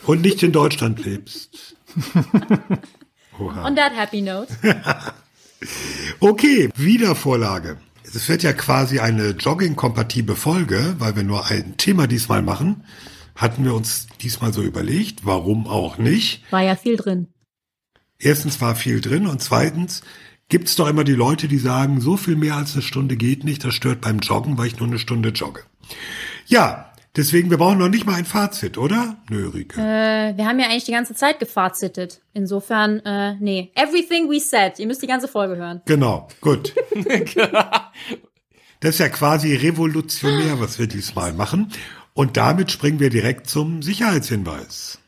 [0.06, 1.76] Und nicht in Deutschland lebst.
[3.40, 3.66] Oha.
[3.66, 4.54] On that happy note.
[6.20, 7.78] okay, Wiedervorlage.
[8.04, 12.84] Es wird ja quasi eine Jogging-kompatible Folge, weil wir nur ein Thema diesmal machen
[13.40, 16.44] hatten wir uns diesmal so überlegt, warum auch nicht.
[16.52, 17.28] War ja viel drin.
[18.20, 20.02] Erstens war viel drin und zweitens
[20.50, 23.64] gibt's doch immer die Leute, die sagen, so viel mehr als eine Stunde geht nicht,
[23.64, 25.62] das stört beim Joggen, weil ich nur eine Stunde jogge.
[26.48, 29.18] Ja, deswegen, wir brauchen noch nicht mal ein Fazit, oder?
[29.30, 29.80] Nö, Rike.
[29.80, 32.22] Äh, wir haben ja eigentlich die ganze Zeit gefazitet.
[32.34, 33.72] Insofern, äh, nee.
[33.76, 34.80] Everything we said.
[34.80, 35.82] Ihr müsst die ganze Folge hören.
[35.86, 36.74] Genau, gut.
[38.80, 41.72] das ist ja quasi revolutionär, was wir diesmal machen.
[42.14, 45.00] Und damit springen wir direkt zum Sicherheitshinweis.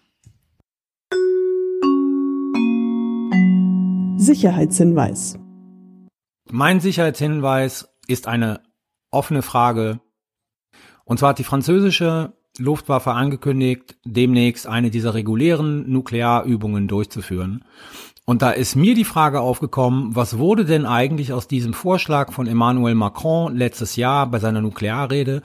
[4.17, 5.39] Sicherheitshinweis.
[6.49, 8.61] Mein Sicherheitshinweis ist eine
[9.09, 9.99] offene Frage.
[11.11, 17.65] Und zwar hat die französische Luftwaffe angekündigt, demnächst eine dieser regulären Nuklearübungen durchzuführen.
[18.23, 22.47] Und da ist mir die Frage aufgekommen, was wurde denn eigentlich aus diesem Vorschlag von
[22.47, 25.41] Emmanuel Macron letztes Jahr bei seiner Nuklearrede,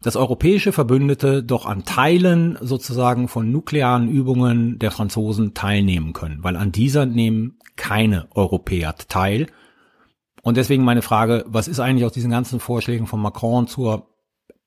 [0.00, 6.56] dass europäische Verbündete doch an Teilen sozusagen von nuklearen Übungen der Franzosen teilnehmen können, weil
[6.56, 9.48] an dieser nehmen keine Europäer teil.
[10.40, 14.09] Und deswegen meine Frage, was ist eigentlich aus diesen ganzen Vorschlägen von Macron zur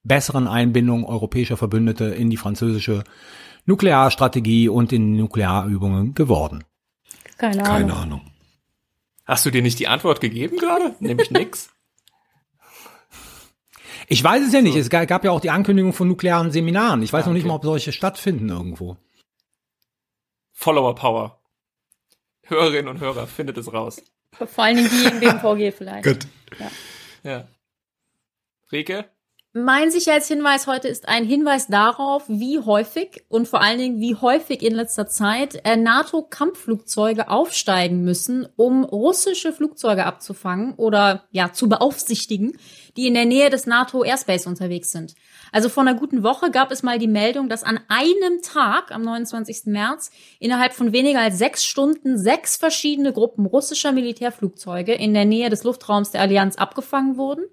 [0.04, 3.04] besseren Einbindung europäischer Verbündete in die französische
[3.66, 6.64] Nuklearstrategie und in Nuklearübungen geworden?
[7.38, 7.66] Keine Ahnung.
[7.66, 8.22] Keine Ahnung.
[9.26, 10.96] Hast du dir nicht die Antwort gegeben gerade?
[11.00, 11.70] Nämlich nix.
[14.08, 14.76] Ich weiß es ja nicht.
[14.76, 17.02] Es gab ja auch die Ankündigung von nuklearen Seminaren.
[17.04, 18.98] Ich weiß ah, noch nicht mal, ob solche stattfinden irgendwo.
[20.52, 21.40] Follower Power.
[22.44, 24.04] Hörerinnen und Hörer, findet es raus.
[24.34, 26.04] Vor allen Dingen die im BMVG vielleicht.
[26.04, 26.28] Gut.
[26.60, 26.72] Ja.
[27.24, 27.48] ja.
[28.72, 29.06] Rike?
[29.56, 34.64] Mein Sicherheitshinweis heute ist ein Hinweis darauf, wie häufig und vor allen Dingen wie häufig
[34.64, 42.58] in letzter Zeit äh, NATO-Kampfflugzeuge aufsteigen müssen, um russische Flugzeuge abzufangen oder ja zu beaufsichtigen,
[42.98, 45.14] die in der Nähe des NATO-Airspace unterwegs sind.
[45.52, 49.04] Also vor einer guten Woche gab es mal die Meldung, dass an einem Tag, am
[49.04, 49.66] 29.
[49.66, 55.52] März, innerhalb von weniger als sechs Stunden sechs verschiedene Gruppen russischer Militärflugzeuge in der Nähe
[55.52, 57.44] des Luftraums der Allianz abgefangen wurden.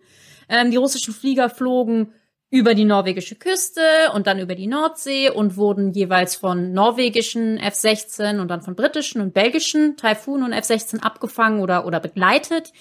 [0.51, 2.13] Ähm, die russischen Flieger flogen
[2.51, 3.81] über die norwegische Küste
[4.13, 9.21] und dann über die Nordsee und wurden jeweils von norwegischen F-16 und dann von britischen
[9.21, 12.73] und belgischen Typhoon und F-16 abgefangen oder, oder begleitet.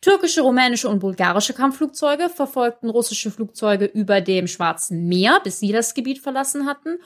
[0.00, 5.94] Türkische, rumänische und bulgarische Kampfflugzeuge verfolgten russische Flugzeuge über dem Schwarzen Meer, bis sie das
[5.94, 6.98] Gebiet verlassen hatten.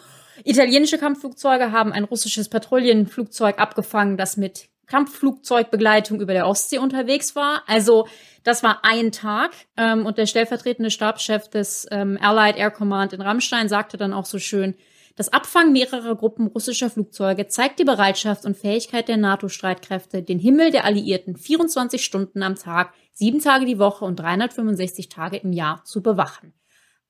[0.44, 7.62] Italienische Kampfflugzeuge haben ein russisches Patrouillenflugzeug abgefangen, das mit Kampfflugzeugbegleitung über der Ostsee unterwegs war.
[7.66, 8.06] Also
[8.44, 13.22] das war ein Tag ähm, und der stellvertretende Stabschef des ähm, Allied Air Command in
[13.22, 14.74] Rammstein sagte dann auch so schön,
[15.16, 20.70] das Abfangen mehrerer Gruppen russischer Flugzeuge zeigt die Bereitschaft und Fähigkeit der NATO-Streitkräfte, den Himmel
[20.70, 25.84] der Alliierten 24 Stunden am Tag, sieben Tage die Woche und 365 Tage im Jahr
[25.84, 26.52] zu bewachen.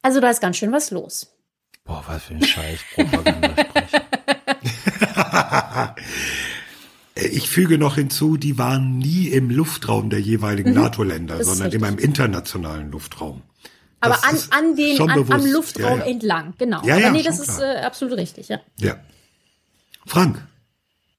[0.02, 1.36] Also da ist ganz schön was los.
[1.84, 3.54] Boah, was für ein Scheiß Propaganda
[7.14, 11.88] Ich füge noch hinzu, die waren nie im Luftraum der jeweiligen mhm, NATO-Länder, sondern immer
[11.88, 13.42] im internationalen Luftraum.
[14.00, 16.10] Aber an, an den, an, am Luftraum ja, ja.
[16.10, 16.82] entlang, genau.
[16.84, 18.60] Ja, ja, Aber nee, das ist äh, absolut richtig, ja.
[18.78, 18.96] Ja.
[20.06, 20.44] Frank.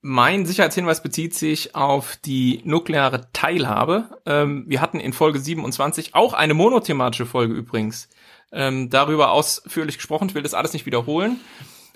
[0.01, 4.19] Mein Sicherheitshinweis bezieht sich auf die nukleare Teilhabe.
[4.25, 8.09] Ähm, wir hatten in Folge 27 auch eine monothematische Folge übrigens
[8.51, 10.27] ähm, darüber ausführlich gesprochen.
[10.27, 11.39] Ich will das alles nicht wiederholen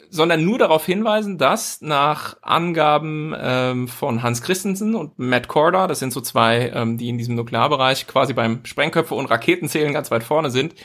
[0.09, 5.99] sondern nur darauf hinweisen, dass nach Angaben ähm, von Hans Christensen und Matt Corda, das
[5.99, 10.23] sind so zwei, ähm, die in diesem Nuklearbereich quasi beim Sprengköpfe und Raketenzählen ganz weit
[10.23, 10.75] vorne sind,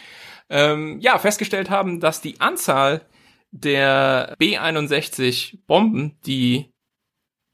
[0.50, 3.02] ähm, ja, festgestellt haben, dass die Anzahl
[3.50, 6.72] der B-61 Bomben, die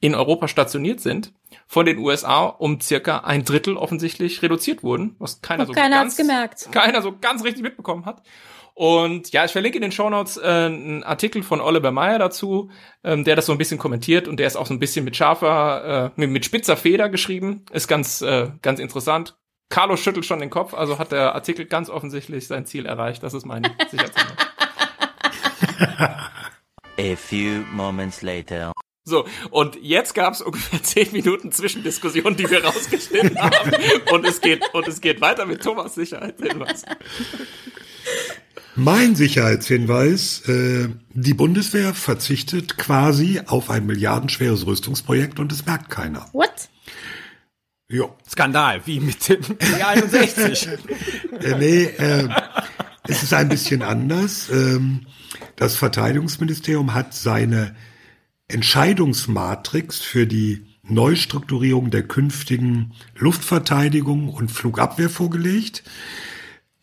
[0.01, 1.33] in Europa stationiert sind,
[1.67, 5.97] von den USA um circa ein Drittel offensichtlich reduziert wurden, was keiner und so keiner
[5.97, 6.71] ganz, gemerkt.
[6.73, 8.23] keiner so ganz richtig mitbekommen hat.
[8.79, 12.71] Und ja, ich verlinke in den Shownotes äh, einen Artikel von Oliver Meyer dazu,
[13.03, 15.17] ähm, der das so ein bisschen kommentiert und der ist auch so ein bisschen mit
[15.17, 17.65] scharfer, äh, mit, mit spitzer Feder geschrieben.
[17.73, 19.37] Ist ganz, äh, ganz interessant.
[19.69, 23.25] Carlo schüttelt schon den Kopf, also hat der Artikel ganz offensichtlich sein Ziel erreicht.
[23.25, 24.37] Das ist mein Sicherheitshinweis.
[27.01, 28.71] A few moments later.
[29.03, 33.73] So, und jetzt gab es ungefähr zehn Minuten Zwischendiskussion, die wir rausgeschnitten haben.
[34.13, 36.85] Und es geht, und es geht weiter mit Thomas Sicherheitshinweis.
[38.75, 46.27] Mein Sicherheitshinweis, äh, die Bundeswehr verzichtet quasi auf ein milliardenschweres Rüstungsprojekt und es merkt keiner.
[46.33, 46.69] What?
[47.91, 48.15] Jo.
[48.29, 50.79] Skandal, wie mit dem E61.
[51.41, 52.29] äh, nee, äh,
[53.09, 54.51] es ist ein bisschen anders.
[54.51, 55.07] Ähm,
[55.57, 57.75] das Verteidigungsministerium hat seine
[58.49, 65.83] Entscheidungsmatrix für die Neustrukturierung der künftigen Luftverteidigung und Flugabwehr vorgelegt.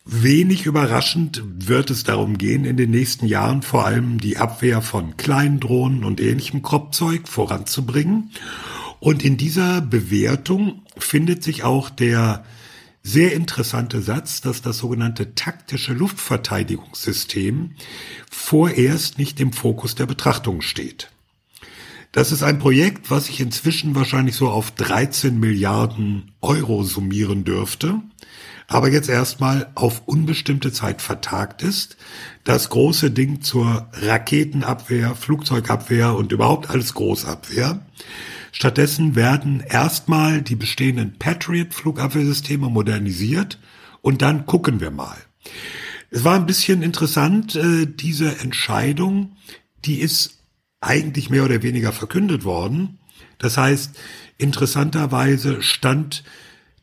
[0.08, 5.16] Wenig überraschend wird es darum gehen, in den nächsten Jahren vor allem die Abwehr von
[5.16, 8.30] Kleindrohnen und ähnlichem Kropfzeug voranzubringen.
[9.00, 12.44] Und in dieser Bewertung findet sich auch der
[13.02, 17.72] sehr interessante Satz, dass das sogenannte taktische Luftverteidigungssystem
[18.30, 21.10] vorerst nicht im Fokus der Betrachtung steht.
[22.12, 28.00] Das ist ein Projekt, was sich inzwischen wahrscheinlich so auf 13 Milliarden Euro summieren dürfte,
[28.68, 31.96] aber jetzt erstmal auf unbestimmte Zeit vertagt ist.
[32.44, 37.80] Das große Ding zur Raketenabwehr, Flugzeugabwehr und überhaupt alles Großabwehr.
[38.52, 43.58] Stattdessen werden erstmal die bestehenden Patriot-Flugabwehrsysteme modernisiert
[44.00, 45.16] und dann gucken wir mal.
[46.10, 49.36] Es war ein bisschen interessant, äh, diese Entscheidung,
[49.84, 50.38] die ist
[50.80, 52.98] eigentlich mehr oder weniger verkündet worden.
[53.38, 53.96] Das heißt,
[54.38, 56.24] interessanterweise stand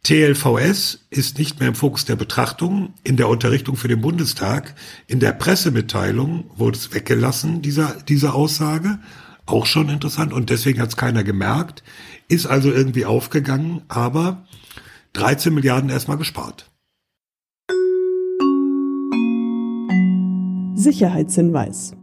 [0.03, 2.93] TLVS ist nicht mehr im Fokus der Betrachtung.
[3.05, 4.75] In der Unterrichtung für den Bundestag,
[5.07, 8.99] in der Pressemitteilung wurde es weggelassen, dieser, diese Aussage.
[9.45, 11.83] Auch schon interessant und deswegen hat es keiner gemerkt.
[12.27, 14.45] Ist also irgendwie aufgegangen, aber
[15.13, 16.69] 13 Milliarden erstmal gespart.
[20.75, 21.93] Sicherheitshinweis.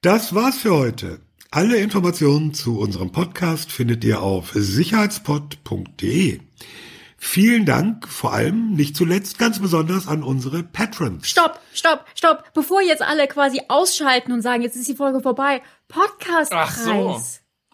[0.00, 1.20] Das war's für heute.
[1.50, 6.40] Alle Informationen zu unserem Podcast findet ihr auf sicherheitspod.de.
[7.20, 11.28] Vielen Dank, vor allem nicht zuletzt ganz besonders an unsere Patrons.
[11.28, 12.44] Stopp, stopp, stopp.
[12.54, 15.60] Bevor jetzt alle quasi ausschalten und sagen, jetzt ist die Folge vorbei.
[15.88, 16.68] Podcastpreis.
[16.68, 17.20] Ach so.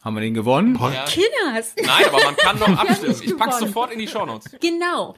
[0.02, 0.78] Haben wir den gewonnen?
[0.80, 1.04] Ja.
[1.04, 1.74] Kinders.
[1.76, 3.16] Nein, aber man kann doch abstimmen.
[3.22, 3.72] Ich pack's gewonnen.
[3.72, 4.50] sofort in die Shownotes.
[4.60, 5.14] Genau.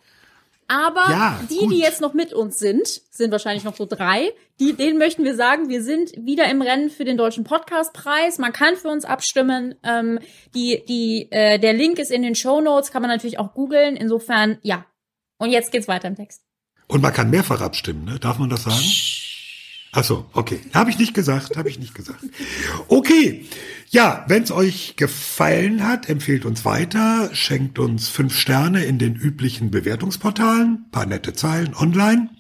[0.69, 1.73] Aber Ja, die, gut.
[1.73, 5.37] die jetzt noch mit uns sind, sind wahrscheinlich noch so drei, die, denen möchten wir
[5.37, 8.39] sagen, wir sind wieder im Rennen für den Deutschen Podcastpreis.
[8.39, 9.75] Man kann für uns abstimmen.
[9.83, 10.19] Ähm,
[10.55, 13.97] die, die, äh, der Link ist in den Show Notes, kann man natürlich auch googeln.
[13.97, 14.87] Insofern, ja.
[15.39, 16.43] Und jetzt geht's weiter im Text.
[16.89, 18.19] Und man kann mehrfach abstimmen, ne?
[18.19, 18.77] Darf man das sagen?
[19.93, 20.61] Ach so, okay.
[20.75, 22.23] Habe ich nicht gesagt, habe ich nicht gesagt.
[22.89, 23.47] Okay.
[23.89, 29.15] Ja, wenn es euch gefallen hat, empfehlt uns weiter, schenkt uns fünf Sterne in den
[29.15, 32.31] üblichen Bewertungsportalen, paar nette Zeilen online.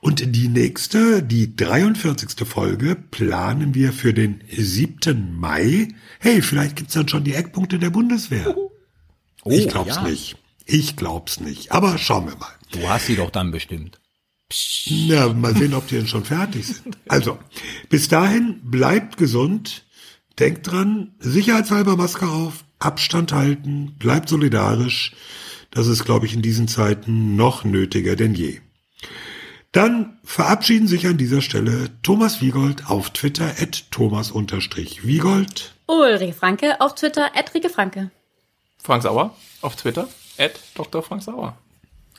[0.00, 2.48] Und die nächste, die 43.
[2.48, 5.38] Folge, planen wir für den 7.
[5.38, 5.88] Mai.
[6.18, 8.56] Hey, vielleicht gibt's dann schon die Eckpunkte der Bundeswehr.
[9.44, 10.02] ich glaub's ja.
[10.02, 10.36] nicht.
[10.64, 11.72] Ich glaub's nicht.
[11.72, 12.52] Aber schauen wir mal.
[12.72, 13.99] Du hast sie doch dann bestimmt.
[15.08, 16.96] Na, mal sehen, ob die denn schon fertig sind.
[17.08, 17.38] Also,
[17.88, 19.84] bis dahin, bleibt gesund,
[20.38, 25.12] denkt dran, sicherheitshalber Maske auf, Abstand halten, bleibt solidarisch.
[25.70, 28.60] Das ist, glaube ich, in diesen Zeiten noch nötiger denn je.
[29.72, 35.74] Dann verabschieden sich an dieser Stelle Thomas Wiegold auf Twitter at thomas-wiegold.
[35.86, 38.10] Ulrike Franke auf Twitter, Edrike Franke.
[38.82, 40.08] Frank Sauer auf Twitter.
[40.38, 41.02] At Dr.
[41.02, 41.56] Frank Sauer.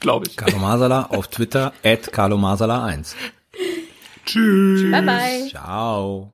[0.02, 0.36] Glaube ich.
[0.36, 3.16] Carlo Masala auf Twitter, at Carlo Masala 1.
[4.26, 4.92] Tschüss.
[4.92, 5.48] Bye bye.
[5.50, 6.34] Ciao.